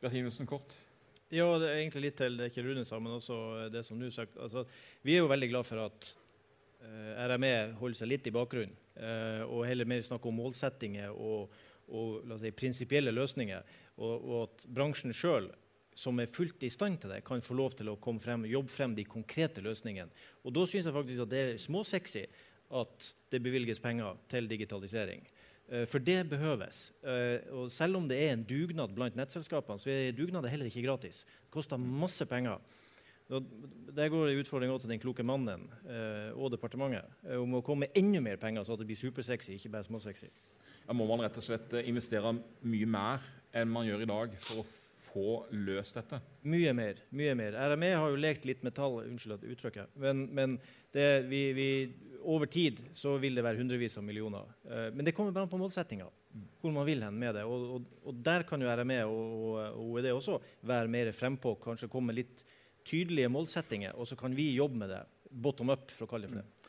Bertinussen 0.00 0.46
kort. 0.46 0.78
Ja, 1.32 1.46
det 1.56 1.68
er 1.70 1.78
egentlig 1.78 2.02
litt 2.04 2.18
til 2.20 2.34
det 2.36 2.50
Kjell 2.52 2.66
Rune 2.68 2.82
sa, 2.84 2.98
men 3.00 3.14
også 3.16 3.36
det 3.72 3.80
som 3.86 4.00
du 4.00 4.10
sagt. 4.12 4.34
Altså, 4.36 4.66
vi 5.00 5.14
er 5.14 5.22
jo 5.22 5.30
veldig 5.30 5.48
glad 5.48 5.64
for 5.64 5.80
at 5.86 6.08
uh, 6.84 7.22
RME 7.30 7.52
holder 7.78 8.02
seg 8.02 8.10
litt 8.10 8.28
i 8.28 8.34
bakgrunnen, 8.36 8.74
uh, 9.00 9.40
og 9.46 9.64
heller 9.64 9.88
mer 9.88 10.04
snakker 10.04 10.28
om 10.28 10.36
målsettinger 10.42 11.16
og, 11.16 11.54
og 11.88 12.34
si, 12.42 12.52
prinsipielle 12.52 13.14
løsninger. 13.16 13.64
Og, 13.96 14.12
og, 14.12 14.36
at 14.42 14.66
bransjen 14.76 15.16
sjøl, 15.16 15.48
som 15.96 16.20
er 16.20 16.28
fullt 16.28 16.68
i 16.68 16.72
stand 16.72 17.00
til 17.00 17.14
det, 17.14 17.22
kan 17.24 17.40
få 17.44 17.56
lov 17.56 17.78
til 17.80 17.88
å 17.88 17.96
frem, 18.20 18.44
jobbe 18.52 18.72
frem 18.72 18.96
de 18.96 19.08
konkrete 19.08 19.64
løsningene. 19.64 20.12
Og 20.44 20.52
da 20.52 20.68
syns 20.68 20.88
jeg 20.88 20.96
faktisk 20.98 21.24
at 21.24 21.32
det 21.32 21.42
er 21.46 21.60
småsexy 21.64 22.26
at 22.72 23.12
det 23.32 23.40
bevilges 23.40 23.80
penger 23.80 24.20
til 24.28 24.52
digitalisering. 24.52 25.24
Eh, 25.72 25.86
for 25.88 26.04
det 26.04 26.20
behøves. 26.28 26.90
Eh, 27.00 27.40
og 27.56 27.70
selv 27.72 27.96
om 27.96 28.08
det 28.08 28.18
er 28.20 28.34
en 28.34 28.44
dugnad 28.44 28.92
blant 28.94 29.16
nettselskapene, 29.16 29.80
så 29.80 29.90
er 29.90 30.16
dugnader 30.16 30.52
heller 30.52 30.68
ikke 30.68 30.84
gratis. 30.84 31.24
Det 31.46 31.54
koster 31.54 31.80
masse 31.80 32.26
penger. 32.28 32.60
Der 33.32 34.10
går 34.12 34.28
en 34.28 34.38
utfordring 34.42 34.72
til 34.80 34.90
den 34.90 35.00
kloke 35.00 35.24
mannen 35.24 35.64
eh, 35.88 36.34
og 36.36 36.50
departementet 36.52 37.38
om 37.38 37.54
å 37.56 37.62
komme 37.64 37.86
med 37.86 37.96
enda 37.96 38.20
mer 38.20 38.36
penger, 38.36 38.66
så 38.66 38.76
det 38.76 38.84
blir 38.90 38.98
supersexy, 38.98 39.54
ikke 39.56 39.72
bare 39.72 39.86
småsexy. 39.86 40.28
Ja, 40.82 40.92
må 40.92 41.06
man 41.08 41.22
rett 41.24 41.38
og 41.40 41.46
slett 41.46 41.72
investere 41.86 42.34
mye 42.60 42.88
mer 42.90 43.24
enn 43.56 43.70
man 43.72 43.86
gjør 43.88 44.04
i 44.04 44.10
dag 44.10 44.36
for 44.42 44.60
å 44.60 44.66
få 45.12 45.26
løst 45.54 45.96
dette? 45.96 46.20
Mye 46.44 46.74
mer. 46.76 47.00
mye 47.10 47.32
mer. 47.38 47.56
RME 47.72 47.94
har 47.94 48.12
jo 48.12 48.20
lekt 48.20 48.44
litt 48.48 48.66
metall, 48.66 49.00
unnskyld 49.06 49.46
uttrykket, 49.54 49.96
men, 50.02 50.26
men 50.34 50.58
det, 50.92 51.06
vi, 51.28 51.42
vi 51.56 51.68
over 52.22 52.46
tid 52.46 52.80
så 52.94 53.16
vil 53.20 53.36
det 53.36 53.44
være 53.44 53.60
hundrevis 53.60 53.98
av 53.98 54.06
millioner. 54.06 54.48
Uh, 54.68 54.88
men 54.94 55.06
det 55.06 55.14
kommer 55.16 55.34
bare 55.34 55.48
an 55.48 55.52
på 55.52 55.60
målsettinga. 55.60 56.08
Hvor 56.62 56.72
man 56.72 56.86
vil 56.88 57.02
hen 57.04 57.18
med 57.18 57.36
det. 57.36 57.44
Og, 57.44 57.68
og, 57.76 57.90
og 58.08 58.20
der 58.24 58.46
kan 58.48 58.62
jo 58.62 58.70
RME 58.70 59.02
og, 59.04 59.32
og, 59.42 59.80
OED 59.90 60.12
også 60.12 60.38
være 60.68 60.92
mer 60.92 61.12
frempå. 61.16 61.56
Kanskje 61.62 61.90
komme 61.92 62.14
litt 62.16 62.44
tydelige 62.88 63.30
målsettinger, 63.30 63.94
og 63.94 64.08
så 64.10 64.16
kan 64.18 64.32
vi 64.34 64.48
jobbe 64.56 64.80
med 64.80 64.90
det 64.90 65.02
bottom 65.30 65.70
up. 65.70 65.90
for 65.90 66.06
å 66.06 66.10
kalle 66.10 66.26
det 66.26 66.32
for 66.32 66.42
det. 66.42 66.62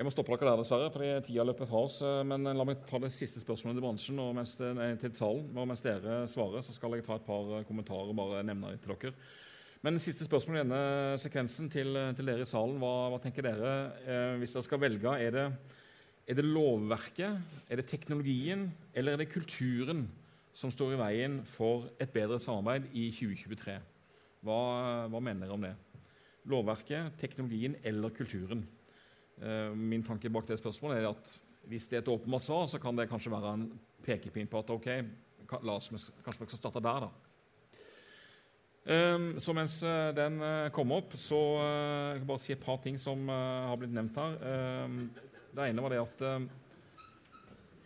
Jeg 0.00 0.06
må 0.06 0.12
stoppe 0.14 0.32
dere 0.32 0.52
der, 0.52 0.60
dessverre, 0.62 0.90
fordi 0.94 1.08
tida 1.26 1.44
løper 1.44 1.68
fra 1.68 1.82
oss. 1.84 1.98
Eh, 2.06 2.22
men 2.24 2.46
la 2.56 2.64
meg 2.64 2.86
ta 2.88 3.00
det 3.02 3.10
siste 3.12 3.42
spørsmålet 3.42 3.76
til 3.76 3.84
bransjen 3.84 4.22
og 4.22 4.30
mens 4.38 4.54
det, 4.56 4.70
nei, 4.78 4.94
til 5.00 5.12
talen. 5.16 5.50
Og 5.52 5.68
mens 5.68 5.84
dere 5.84 6.22
svarer, 6.30 6.64
så 6.64 6.76
skal 6.76 6.96
jeg 6.96 7.04
ta 7.04 7.18
et 7.18 7.26
par 7.26 7.50
kommentarer 7.68 8.12
og 8.12 8.16
bare 8.16 8.44
nevne 8.46 8.72
dem 8.72 8.80
til 8.84 8.94
dere. 8.94 9.12
Men 9.80 9.96
siste 9.96 10.26
spørsmål 10.26 10.58
i 10.58 10.60
denne 10.60 11.18
sekvensen 11.20 11.70
til, 11.72 11.96
til 12.12 12.28
dere 12.28 12.44
i 12.44 12.48
salen. 12.48 12.76
Hva, 12.82 13.08
hva 13.08 13.18
tenker 13.22 13.46
dere 13.46 13.70
eh, 14.04 14.34
hvis 14.36 14.52
dere 14.52 14.66
skal 14.66 14.80
velge? 14.82 15.14
Er 15.16 15.32
det, 15.32 15.44
er 16.28 16.36
det, 16.36 16.44
lovverket, 16.44 17.54
er 17.64 17.80
det 17.80 17.86
teknologien 17.88 18.66
eller 18.92 19.16
er 19.16 19.22
det 19.22 19.30
kulturen 19.32 20.02
som 20.52 20.72
står 20.74 20.92
i 20.92 20.98
veien 21.00 21.38
for 21.48 21.88
et 21.96 22.12
bedre 22.12 22.36
samarbeid 22.44 22.90
i 22.92 23.06
2023? 23.08 23.78
Hva, 24.44 24.58
hva 25.08 25.24
mener 25.24 25.46
dere 25.46 25.56
om 25.56 25.64
det? 25.64 25.72
Lovverket, 26.52 27.16
teknologien 27.22 27.78
eller 27.80 28.12
kulturen? 28.12 28.66
Eh, 29.40 29.72
min 29.72 30.04
tanke 30.04 30.28
bak 30.28 30.44
det 30.52 30.60
spørsmålet 30.60 31.00
er 31.00 31.08
at 31.14 31.32
hvis 31.72 31.88
det 31.88 32.02
er 32.02 32.04
et 32.04 32.12
åpenbart 32.18 32.44
svar, 32.44 32.68
så 32.68 32.82
kan 32.82 33.00
det 33.00 33.08
kanskje 33.08 33.32
være 33.32 33.56
en 33.56 33.66
pekepinn 34.04 34.52
på 34.52 34.60
at 34.60 34.76
ok, 34.76 34.92
la 35.64 35.80
oss, 35.80 35.88
kanskje 35.88 36.44
vi 36.44 36.52
skal 36.52 36.64
starte 36.66 36.84
der, 36.84 37.08
da. 37.08 37.29
Ehm, 38.88 39.34
så 39.40 39.52
mens 39.52 39.82
eh, 39.84 40.12
den 40.16 40.40
eh, 40.40 40.70
kom 40.72 40.92
opp, 40.96 41.12
så 41.20 41.40
kan 41.60 42.20
jeg 42.20 42.28
bare 42.30 42.42
si 42.42 42.54
et 42.54 42.62
par 42.62 42.80
ting 42.84 42.96
som 43.00 43.28
har 43.28 43.76
blitt 43.80 43.92
nevnt 43.92 44.16
her. 44.16 44.38
Ehm, 44.40 45.02
det 45.52 45.68
ene 45.68 45.84
var 45.84 45.92
det 45.92 46.00
at 46.04 46.26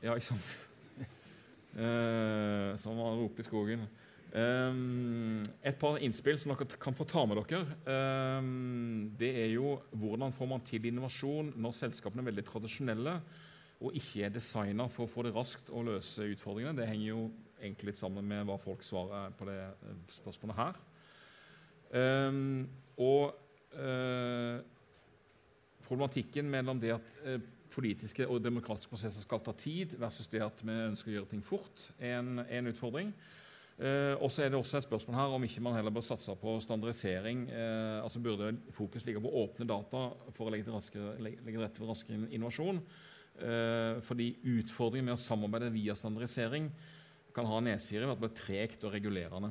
Ja, 0.04 0.14
ikke 0.14 0.34
sant? 0.34 0.48
som 2.82 2.98
man 3.00 3.16
roper 3.18 3.40
i 3.40 3.46
skogen. 3.46 3.86
Ehm, 4.36 5.40
et 5.64 5.78
par 5.80 5.96
innspill 5.96 6.38
som 6.38 6.52
dere 6.52 6.78
kan 6.78 6.94
få 6.94 7.06
ta 7.08 7.24
med 7.26 7.40
dere. 7.40 7.64
det 9.18 9.32
er 9.46 9.50
jo 9.54 9.80
hvordan 9.90 10.32
får 10.32 10.50
man 10.50 10.60
til 10.66 10.86
innovasjon 10.86 11.54
når 11.56 11.78
selskapene 11.80 12.22
er 12.22 12.30
veldig 12.30 12.46
tradisjonelle 12.46 13.16
og 13.80 13.96
ikke 13.96 14.26
er 14.26 14.34
designa 14.34 14.86
for 14.92 15.04
å 15.04 15.10
få 15.10 15.24
det 15.26 15.34
raskt 15.34 15.70
og 15.72 15.88
løse 15.88 16.28
utfordringene. 16.34 16.76
Det 16.78 16.88
henger 16.88 17.08
jo 17.08 17.24
egentlig 17.64 17.92
litt 17.92 18.00
sammen 18.00 18.26
med 18.28 18.44
hva 18.48 18.58
folk 18.60 18.84
svarer 18.86 19.32
på 19.38 19.48
det 19.48 19.60
spørsmålet 20.12 20.60
her. 20.60 20.82
Um, 21.94 22.66
og 22.98 23.34
uh, 23.78 24.58
problematikken 25.86 26.48
mellom 26.50 26.80
det 26.82 26.96
at 26.96 27.12
uh, 27.22 27.38
politiske 27.74 28.26
og 28.26 28.42
demokratiske 28.42 28.90
prosesser 28.90 29.22
skal 29.22 29.42
ta 29.42 29.54
tid, 29.58 29.94
versus 29.98 30.30
det 30.30 30.42
at 30.42 30.62
vi 30.62 30.74
ønsker 30.88 31.12
å 31.12 31.16
gjøre 31.18 31.30
ting 31.30 31.42
fort, 31.44 31.88
er 31.98 32.18
en, 32.18 32.42
en 32.42 32.70
utfordring. 32.70 33.14
Uh, 33.78 34.14
og 34.22 34.28
så 34.30 34.44
er 34.44 34.50
det 34.50 34.58
også 34.58 34.78
et 34.78 34.86
spørsmål 34.88 35.18
her 35.18 35.36
om 35.36 35.46
ikke 35.46 35.62
man 35.62 35.74
heller 35.78 35.94
bør 35.94 36.06
satse 36.06 36.34
på 36.38 36.56
standardisering. 36.62 37.48
Altså 38.02 38.22
Burde 38.22 38.52
fokus 38.74 39.06
ligge 39.06 39.22
på 39.22 39.34
åpne 39.44 39.66
data 39.70 40.08
for 40.34 40.46
å 40.46 40.54
legge 40.54 40.66
til, 40.66 40.74
raskere, 40.74 41.16
legge 41.22 41.46
til 41.50 41.62
rette 41.62 41.82
for 41.82 41.90
raskere 41.90 42.26
innovasjon? 42.30 42.78
Fordi 44.06 44.28
utfordringen 44.46 45.08
med 45.08 45.16
å 45.16 45.22
samarbeide 45.22 45.72
via 45.74 45.96
standardisering 45.98 46.68
kan 47.34 47.48
ha 47.50 47.60
nedsider 47.64 48.06
ved 48.06 48.14
at 48.14 48.20
det 48.20 48.26
blir 48.28 48.38
tregt 48.38 48.84
og 48.86 48.94
regulerende. 48.94 49.50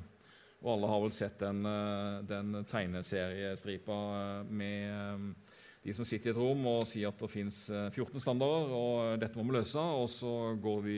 Og 0.63 0.77
alle 0.77 0.89
har 0.93 1.01
vel 1.03 1.11
sett 1.11 1.41
den, 1.41 1.65
eh, 1.67 2.21
den 2.27 2.63
tegneseriestripa 2.69 3.97
eh, 4.15 4.43
med 4.47 4.83
eh, 4.87 5.57
de 5.83 5.91
som 5.91 6.07
sitter 6.07 6.29
i 6.29 6.31
et 6.31 6.39
rom 6.39 6.63
og 6.71 6.85
sier 6.87 7.09
at 7.09 7.19
det 7.19 7.27
fins 7.27 7.57
14 7.67 8.21
standarder, 8.23 8.69
og 8.71 9.17
dette 9.19 9.35
må 9.35 9.43
vi 9.49 9.57
løse. 9.57 9.81
Og 9.81 10.07
så 10.07 10.53
går 10.63 10.77
vi 10.85 10.95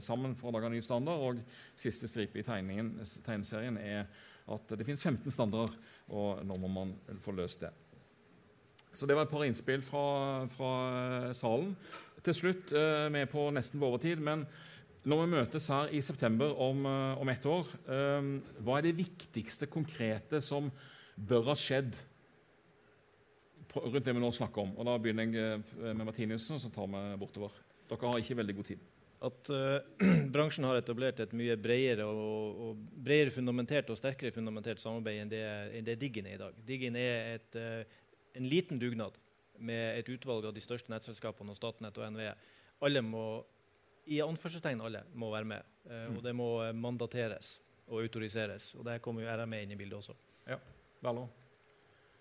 sammen 0.00 0.32
for 0.38 0.48
å 0.48 0.54
lage 0.54 0.70
en 0.70 0.72
ny 0.72 0.80
standard, 0.80 1.20
og 1.20 1.42
siste 1.76 2.08
stripe 2.08 2.40
i 2.40 2.46
tegneserien 2.46 3.76
er 3.76 4.06
at 4.56 4.72
det 4.72 4.86
fins 4.88 5.04
15 5.04 5.36
standarder, 5.36 5.76
og 6.08 6.40
nå 6.48 6.56
må 6.64 6.72
man 6.72 6.94
få 7.20 7.36
løst 7.36 7.66
det. 7.66 7.74
Så 8.96 9.04
det 9.04 9.18
var 9.18 9.28
et 9.28 9.34
par 9.34 9.44
innspill 9.44 9.84
fra, 9.84 10.48
fra 10.56 10.72
salen. 11.36 11.76
Til 12.24 12.38
slutt, 12.40 12.72
vi 12.72 13.20
er 13.20 13.28
på 13.28 13.50
nesten 13.52 13.84
på 13.84 13.92
overtid, 13.92 14.24
men 14.24 14.46
når 15.02 15.24
vi 15.24 15.30
møtes 15.32 15.66
her 15.72 15.90
i 15.90 16.00
september 16.04 16.54
om, 16.62 16.86
eh, 16.86 17.20
om 17.20 17.28
ett 17.32 17.46
år, 17.46 17.66
um, 17.90 18.36
hva 18.62 18.78
er 18.78 18.86
det 18.86 18.98
viktigste 19.00 19.66
konkrete 19.66 20.38
som 20.40 20.70
bør 21.16 21.48
ha 21.50 21.56
skjedd 21.58 21.96
rundt 23.72 24.04
det 24.04 24.14
vi 24.14 24.22
nå 24.22 24.30
snakker 24.30 24.62
om? 24.62 24.76
Og 24.76 24.86
Da 24.86 24.94
begynner 24.98 25.26
jeg 25.26 25.34
eh, 25.58 25.92
med 25.92 26.06
Martinussen, 26.06 26.60
så 26.60 26.70
tar 26.70 26.86
vi 26.86 27.02
bortover. 27.18 27.50
Dere 27.90 28.12
har 28.12 28.22
ikke 28.22 28.38
veldig 28.38 28.56
god 28.60 28.68
tid. 28.70 28.84
At 29.22 29.50
uh, 29.50 29.78
bransjen 30.34 30.64
har 30.66 30.78
etablert 30.78 31.20
et 31.22 31.34
mye 31.34 31.56
bredere, 31.58 32.06
og, 32.06 32.62
og 32.62 32.86
bredere 33.04 33.34
fundamentert 33.34 33.90
og 33.90 33.98
sterkere 33.98 34.34
fundamentert 34.34 34.82
samarbeid 34.82 35.20
enn 35.22 35.30
det, 35.30 35.42
enn 35.78 35.86
det 35.86 35.98
Diggen 35.98 36.26
er 36.26 36.38
i 36.38 36.42
dag. 36.42 36.62
Diggen 36.66 36.98
er 36.98 37.36
et, 37.36 37.58
uh, 37.58 38.14
en 38.38 38.46
liten 38.46 38.78
dugnad 38.78 39.18
med 39.58 39.98
et 39.98 40.08
utvalg 40.14 40.46
av 40.46 40.54
de 40.54 40.62
største 40.62 40.90
nettselskapene 40.94 41.54
og 41.54 41.58
Statnett 41.58 41.98
og 41.98 42.14
NVE. 42.14 42.34
Alle 42.82 43.02
må 43.06 43.26
i 44.10 44.18
anførselstegn 44.22 44.82
alle 44.82 45.04
må 45.18 45.30
være 45.32 45.48
med. 45.48 45.68
Eh, 45.86 46.08
mm. 46.08 46.16
Og 46.16 46.24
det 46.24 46.34
må 46.36 46.48
eh, 46.64 46.74
mandateres 46.74 47.56
og 47.88 48.02
autoriseres. 48.02 48.72
Og 48.78 48.86
der 48.86 49.02
kommer 49.02 49.24
jo 49.24 49.36
RME 49.36 49.62
inn 49.62 49.74
i 49.74 49.78
bildet 49.78 50.00
også. 50.00 50.16
Ja, 50.48 50.58
Veldig. 51.02 51.28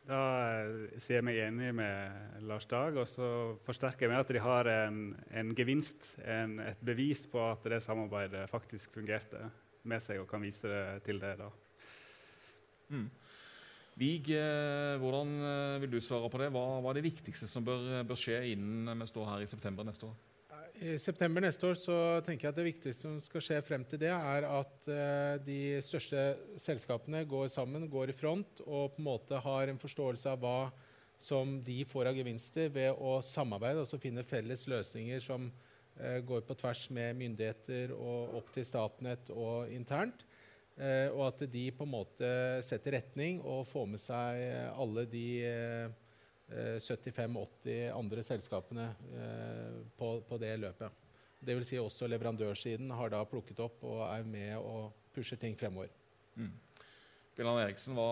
Da 0.09 0.19
eh, 0.65 0.97
sier 0.97 1.19
jeg 1.19 1.25
meg 1.27 1.39
enig 1.43 1.71
med 1.77 2.45
Lars 2.49 2.65
Dag, 2.69 2.95
og 2.97 3.05
så 3.09 3.27
forsterker 3.65 4.07
jeg 4.07 4.13
med 4.13 4.23
at 4.23 4.33
de 4.33 4.41
har 4.41 4.69
en, 4.71 5.01
en 5.37 5.51
gevinst, 5.57 6.15
en, 6.25 6.57
et 6.65 6.81
bevis 6.85 7.27
på 7.29 7.41
at 7.51 7.65
det 7.69 7.83
samarbeidet 7.85 8.47
faktisk 8.49 8.97
fungerte. 8.97 9.49
med 9.83 9.97
seg 9.97 10.19
og 10.21 10.27
kan 10.29 10.41
vise 10.41 10.69
det 10.69 11.03
til 11.05 11.17
det. 11.21 11.37
da. 11.39 11.47
Mm. 12.89 13.07
Vig, 13.97 14.27
hvordan 15.01 15.31
vil 15.81 15.91
du 15.91 15.99
svare 16.01 16.29
på 16.29 16.37
det? 16.37 16.51
Hva, 16.53 16.61
hva 16.81 16.91
er 16.91 16.99
det 16.99 17.03
viktigste 17.09 17.47
som 17.49 17.65
bør, 17.65 18.03
bør, 18.05 18.17
skje 18.17 18.37
innen 18.53 19.01
vi 19.01 19.07
står 19.09 19.25
her 19.25 19.41
i 19.41 19.49
september 19.49 19.85
neste 19.85 20.05
år? 20.05 20.30
I 20.81 20.95
september 20.97 21.43
neste 21.45 21.67
år 21.69 21.75
så 21.77 21.95
tenker 22.25 22.47
jeg 22.47 22.53
at 22.55 22.57
det 22.57 22.63
viktigste 22.65 23.05
som 23.05 23.17
skal 23.21 23.43
skje 23.45 23.57
frem 23.61 23.83
til 23.85 23.99
det, 24.01 24.09
er 24.09 24.47
at 24.49 24.87
uh, 24.89 25.35
de 25.45 25.77
største 25.85 26.23
selskapene 26.57 27.21
går 27.29 27.51
sammen, 27.53 27.85
går 27.91 28.09
i 28.09 28.15
front 28.17 28.63
og 28.65 28.95
på 28.95 29.03
en 29.03 29.05
måte 29.05 29.41
har 29.45 29.69
en 29.69 29.81
forståelse 29.81 30.31
av 30.33 30.41
hva 30.41 30.71
som 31.21 31.59
de 31.61 31.83
får 31.85 32.09
av 32.09 32.17
gevinster 32.17 32.73
ved 32.73 32.97
å 32.97 33.19
samarbeide, 33.21 33.83
altså 33.83 34.01
finne 34.01 34.25
felles 34.25 34.65
løsninger 34.73 35.21
som 35.21 35.51
uh, 35.51 36.17
går 36.25 36.47
på 36.49 36.57
tvers 36.63 36.87
med 36.97 37.13
myndigheter 37.19 37.93
og 37.93 38.39
opp 38.41 38.49
til 38.55 38.65
Statnett 38.65 39.29
og 39.35 39.69
internt. 39.69 40.25
Uh, 40.81 41.13
og 41.13 41.27
at 41.27 41.45
de 41.53 41.67
på 41.77 41.85
en 41.85 41.93
måte 41.93 42.31
setter 42.65 42.97
retning 42.97 43.37
og 43.45 43.67
får 43.69 43.91
med 43.93 44.01
seg 44.01 44.47
alle 44.73 45.05
de 45.13 45.27
75-80 46.51 47.71
eh, 47.73 47.89
andre 47.95 48.23
selskapene 48.25 48.89
eh, 49.17 49.77
på, 49.97 50.13
på, 50.27 50.39
det 50.41 50.55
løpet. 50.61 51.07
Det 51.41 51.55
vil 51.57 51.65
si 51.65 51.79
også 51.81 52.09
leverandørsiden 52.11 52.91
har 52.93 53.13
da 53.13 53.23
plukket 53.25 53.61
opp 53.63 53.83
og 53.87 54.03
er 54.05 54.27
med 54.27 54.57
og 54.59 54.91
pusher 55.15 55.39
ting 55.41 55.57
fremover. 55.57 55.89
Mm. 56.35 56.51
Bjelland 57.35 57.61
Eriksen, 57.63 57.95
hva, 57.95 58.09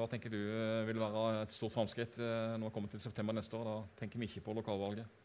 hva, 0.00 0.08
tenker 0.10 0.32
du 0.32 0.40
eh, 0.40 0.86
vil 0.88 1.02
være 1.02 1.44
et 1.44 1.54
stort 1.54 1.76
framskritt 1.76 2.16
når 2.18 2.66
vi 2.66 2.74
kommer 2.74 2.92
til 2.92 3.04
september 3.04 3.36
neste 3.36 3.58
år? 3.58 3.68
Da 3.68 4.00
tenker 4.00 4.20
vi 4.20 4.30
ikke 4.30 4.46
på 4.48 4.56
lokalvalget. 4.58 5.20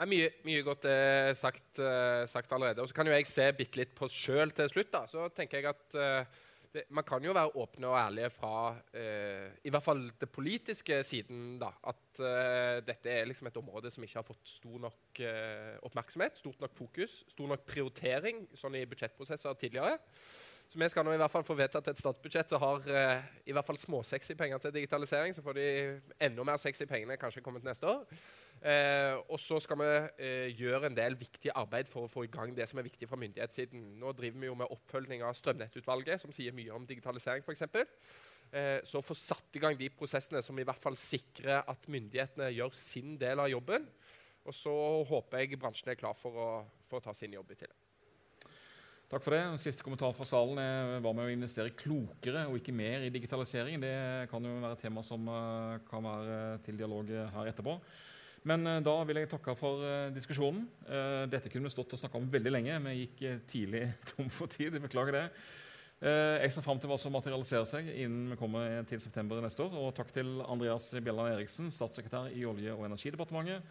Det 0.00 0.06
er 0.06 0.08
mye, 0.08 0.28
mye 0.46 0.60
godt 0.64 0.86
eh, 0.88 1.30
sagt, 1.36 1.76
eh, 1.76 2.22
sagt, 2.30 2.52
allerede. 2.56 2.80
Og 2.80 2.88
så 2.88 2.94
kan 2.96 3.08
jo 3.08 3.12
jeg 3.12 3.26
se 3.28 3.44
bitte 3.52 3.82
litt 3.82 3.90
på 3.92 4.06
oss 4.06 4.14
sjøl 4.16 4.52
til 4.56 4.70
slutt. 4.70 4.88
da. 4.94 5.02
Så 5.10 5.26
tenker 5.36 5.60
jeg 5.60 5.74
at 5.74 5.96
eh, 5.98 6.38
det, 6.74 6.84
man 6.94 7.04
kan 7.06 7.24
jo 7.24 7.32
være 7.34 7.56
åpne 7.58 7.88
og 7.90 7.96
ærlige 7.98 8.30
fra 8.30 8.52
eh, 8.94 9.48
i 9.66 9.72
hvert 9.74 9.82
fall 9.84 10.04
det 10.20 10.28
politiske 10.30 11.02
siden. 11.06 11.58
da, 11.58 11.72
At 11.90 12.20
eh, 12.22 12.78
dette 12.86 13.10
er 13.10 13.26
liksom 13.26 13.50
et 13.50 13.58
område 13.58 13.90
som 13.90 14.04
ikke 14.06 14.20
har 14.20 14.26
fått 14.26 14.52
stor 14.52 14.78
nok 14.86 15.22
eh, 15.24 15.74
oppmerksomhet, 15.86 16.38
stort 16.38 16.60
nok 16.62 16.76
fokus, 16.76 17.24
stor 17.28 17.50
nok 17.50 17.66
prioritering 17.66 18.44
sånn 18.54 18.78
i 18.78 18.86
budsjettprosesser 18.86 19.58
tidligere. 19.58 19.98
Så 20.70 20.78
vi 20.78 20.86
skal 20.86 21.02
nå 21.02 21.10
i 21.16 21.18
hvert 21.18 21.32
fall 21.32 21.42
få 21.42 21.56
vedtatt 21.58 21.88
et 21.90 21.98
statsbudsjett 21.98 22.52
som 22.52 22.60
har 22.62 22.84
eh, 22.94 23.24
i 23.50 23.54
hvert 23.56 23.66
fall 23.66 23.78
småsexy 23.80 24.36
penger 24.38 24.60
til 24.62 24.74
digitalisering. 24.76 25.34
Så 25.34 25.42
får 25.42 25.56
de 25.58 25.64
enda 26.22 26.44
mer 26.46 26.60
sexy 26.62 26.86
pengene 26.86 27.16
kanskje 27.18 27.42
kommet 27.42 27.66
neste 27.66 27.90
år. 27.90 28.04
Eh, 28.62 29.16
og 29.26 29.40
så 29.42 29.58
skal 29.64 29.80
vi 29.80 29.88
eh, 30.22 30.52
gjøre 30.54 30.86
en 30.86 30.94
del 30.94 31.18
viktig 31.18 31.50
arbeid 31.58 31.90
for 31.90 32.06
å 32.06 32.12
få 32.12 32.22
i 32.28 32.30
gang 32.30 32.54
det 32.54 32.68
som 32.70 32.78
er 32.78 32.86
viktig 32.86 33.10
fra 33.10 33.18
myndighetssiden. 33.18 33.82
Nå 33.98 34.14
driver 34.14 34.44
vi 34.44 34.52
jo 34.52 34.56
med 34.62 34.70
oppfølging 34.70 35.26
av 35.26 35.34
Strømnettutvalget, 35.40 36.22
som 36.22 36.30
sier 36.36 36.54
mye 36.54 36.78
om 36.78 36.86
digitalisering 36.86 37.42
f.eks. 37.42 37.66
Eh, 38.54 38.78
så 38.86 39.02
få 39.02 39.18
satt 39.18 39.58
i 39.58 39.66
gang 39.66 39.74
de 39.80 39.90
prosessene 39.90 40.38
som 40.46 40.58
i 40.62 40.70
hvert 40.70 40.86
fall 40.86 40.98
sikrer 40.98 41.66
at 41.66 41.90
myndighetene 41.90 42.52
gjør 42.54 42.78
sin 42.78 43.18
del 43.18 43.42
av 43.42 43.50
jobben. 43.50 43.90
Og 44.46 44.54
så 44.54 44.78
håper 45.10 45.42
jeg 45.42 45.58
bransjen 45.58 45.90
er 45.90 45.98
klar 45.98 46.14
for 46.14 46.38
å, 46.38 46.50
for 46.86 47.02
å 47.02 47.08
ta 47.10 47.16
sin 47.18 47.34
jobb 47.34 47.50
i 47.56 47.58
tillegg. 47.64 47.89
Takk 49.10 49.24
for 49.24 49.34
det. 49.34 49.42
Siste 49.58 49.82
kommentar 49.82 50.12
fra 50.14 50.22
salen 50.22 50.58
er 50.62 51.00
hva 51.02 51.10
med 51.10 51.26
å 51.26 51.32
investere 51.32 51.72
klokere 51.74 52.44
og 52.46 52.60
ikke 52.60 52.70
mer 52.70 53.02
i 53.02 53.10
digitalisering. 53.10 53.80
Det 53.82 53.94
kan 54.30 54.44
jo 54.46 54.52
være 54.62 54.76
et 54.76 54.82
tema 54.86 55.02
som 55.02 55.24
uh, 55.26 55.80
kan 55.88 56.04
være 56.06 56.36
til 56.62 56.76
dialog 56.78 57.08
her 57.34 57.48
etterpå. 57.50 57.74
Men 58.46 58.62
uh, 58.70 58.76
da 58.86 58.92
vil 59.08 59.18
jeg 59.18 59.30
takke 59.32 59.56
for 59.58 59.82
diskusjonen. 60.14 60.62
Dette 61.26 61.50
kunne 61.50 61.66
vi 61.66 61.72
stått 61.74 61.96
og 61.96 61.98
snakka 61.98 62.20
om 62.20 62.28
veldig 62.30 62.52
lenge. 62.54 62.76
Vi 62.84 62.92
gikk 63.00 63.24
tidlig 63.50 63.80
tom 64.12 64.30
for 64.30 64.52
tid. 64.52 64.78
Beklager 64.78 65.18
det. 65.18 65.24
jeg 66.46 66.52
ser 66.54 66.64
fram 66.64 66.78
til 66.78 66.92
hva 66.92 66.98
som 67.02 67.12
materialiserer 67.12 67.66
seg 67.66 67.90
innen 67.90 68.30
vi 68.30 68.38
kommer 68.38 68.86
til 68.86 69.02
september 69.02 69.42
neste 69.42 69.64
år. 69.64 69.74
Og 69.74 69.90
takk 69.96 70.14
til 70.14 70.38
Andreas 70.46 70.86
Bjelland 71.02 71.32
Eriksen, 71.32 71.72
statssekretær 71.74 72.30
i 72.30 72.46
Olje- 72.46 72.78
og 72.78 72.86
energidepartementet. 72.86 73.66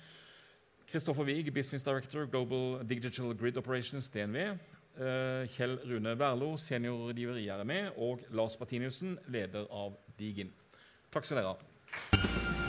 Kristoffer 0.90 1.24
Wiig, 1.24 1.54
Business 1.54 1.86
Director 1.86 2.28
Global 2.28 2.82
Digital 2.90 3.32
Grid 3.38 3.58
Operations, 3.62 4.12
DNV. 4.12 4.58
Kjell 4.98 5.78
Rune 5.88 6.16
Berlo 6.20 6.56
seniorrådgiver 6.60 7.38
i 7.40 7.48
RME. 7.54 7.82
Og 8.04 8.26
Lars 8.36 8.58
Bertiniussen, 8.60 9.18
leder 9.32 9.70
av 9.72 9.96
Digin. 10.20 10.52
Takk 11.14 11.26
skal 11.26 11.42
dere 11.42 11.54
ha. 11.54 12.60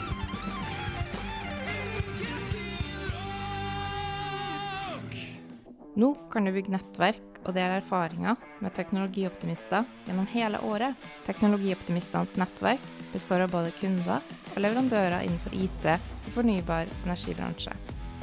Nå 6.01 6.13
kan 6.31 6.45
du 6.47 6.53
bygge 6.55 6.71
nettverk 6.71 7.41
og 7.41 7.55
dele 7.57 7.81
erfaringer 7.81 8.39
med 8.63 8.73
teknologioptimister 8.77 9.83
gjennom 10.07 10.29
hele 10.31 10.61
året. 10.63 10.95
Teknologioptimistenes 11.27 12.37
nettverk 12.39 12.85
består 13.11 13.43
av 13.45 13.51
både 13.51 13.73
kunder 13.81 14.23
og 14.53 14.61
leverandører 14.63 15.25
innenfor 15.25 15.57
IT 15.57 15.89
og 15.91 16.29
fornybar 16.37 16.91
energibransje. 17.03 17.75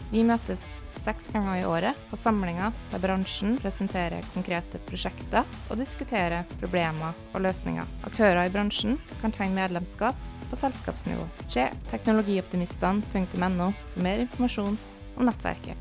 Vi 0.08 0.22
møtes 0.24 0.62
seks 0.96 1.26
ganger 1.34 1.58
i 1.60 1.66
året 1.68 1.98
på 2.08 2.16
samlinger 2.16 2.72
der 2.92 3.02
bransjen 3.02 3.58
presenterer 3.60 4.24
konkrete 4.32 4.80
prosjekter 4.88 5.44
og 5.68 5.76
diskuterer 5.80 6.48
problemer 6.56 7.16
og 7.34 7.42
løsninger. 7.44 7.84
Aktører 8.08 8.48
i 8.48 8.52
bransjen 8.52 8.96
kan 9.20 9.34
tegne 9.36 9.58
medlemskap 9.58 10.16
på 10.48 10.56
selskapsnivå. 10.56 11.26
Se 11.52 11.66
teknologioptimistene.no 11.90 13.68
for 13.92 14.04
mer 14.06 14.24
informasjon 14.24 14.78
om 15.18 15.28
nettverket. 15.28 15.76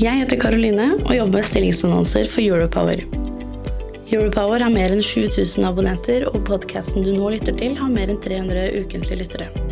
Jeg 0.00 0.18
heter 0.18 0.40
Karoline 0.40 0.94
og 0.96 1.12
jobber 1.12 1.42
med 1.42 1.46
stillingsannonser 1.46 2.30
for 2.32 2.40
Europower. 2.42 3.04
Europower 4.12 4.64
har 4.64 4.72
mer 4.72 4.96
enn 4.96 5.04
7000 5.04 5.68
abonnenter, 5.68 6.26
og 6.32 6.42
podkasten 6.48 7.04
du 7.04 7.12
nå 7.14 7.30
lytter 7.36 7.56
til, 7.60 7.76
har 7.78 7.92
mer 7.92 8.12
enn 8.12 8.20
300 8.24 8.82
ukentlige 8.82 9.20
lyttere. 9.22 9.71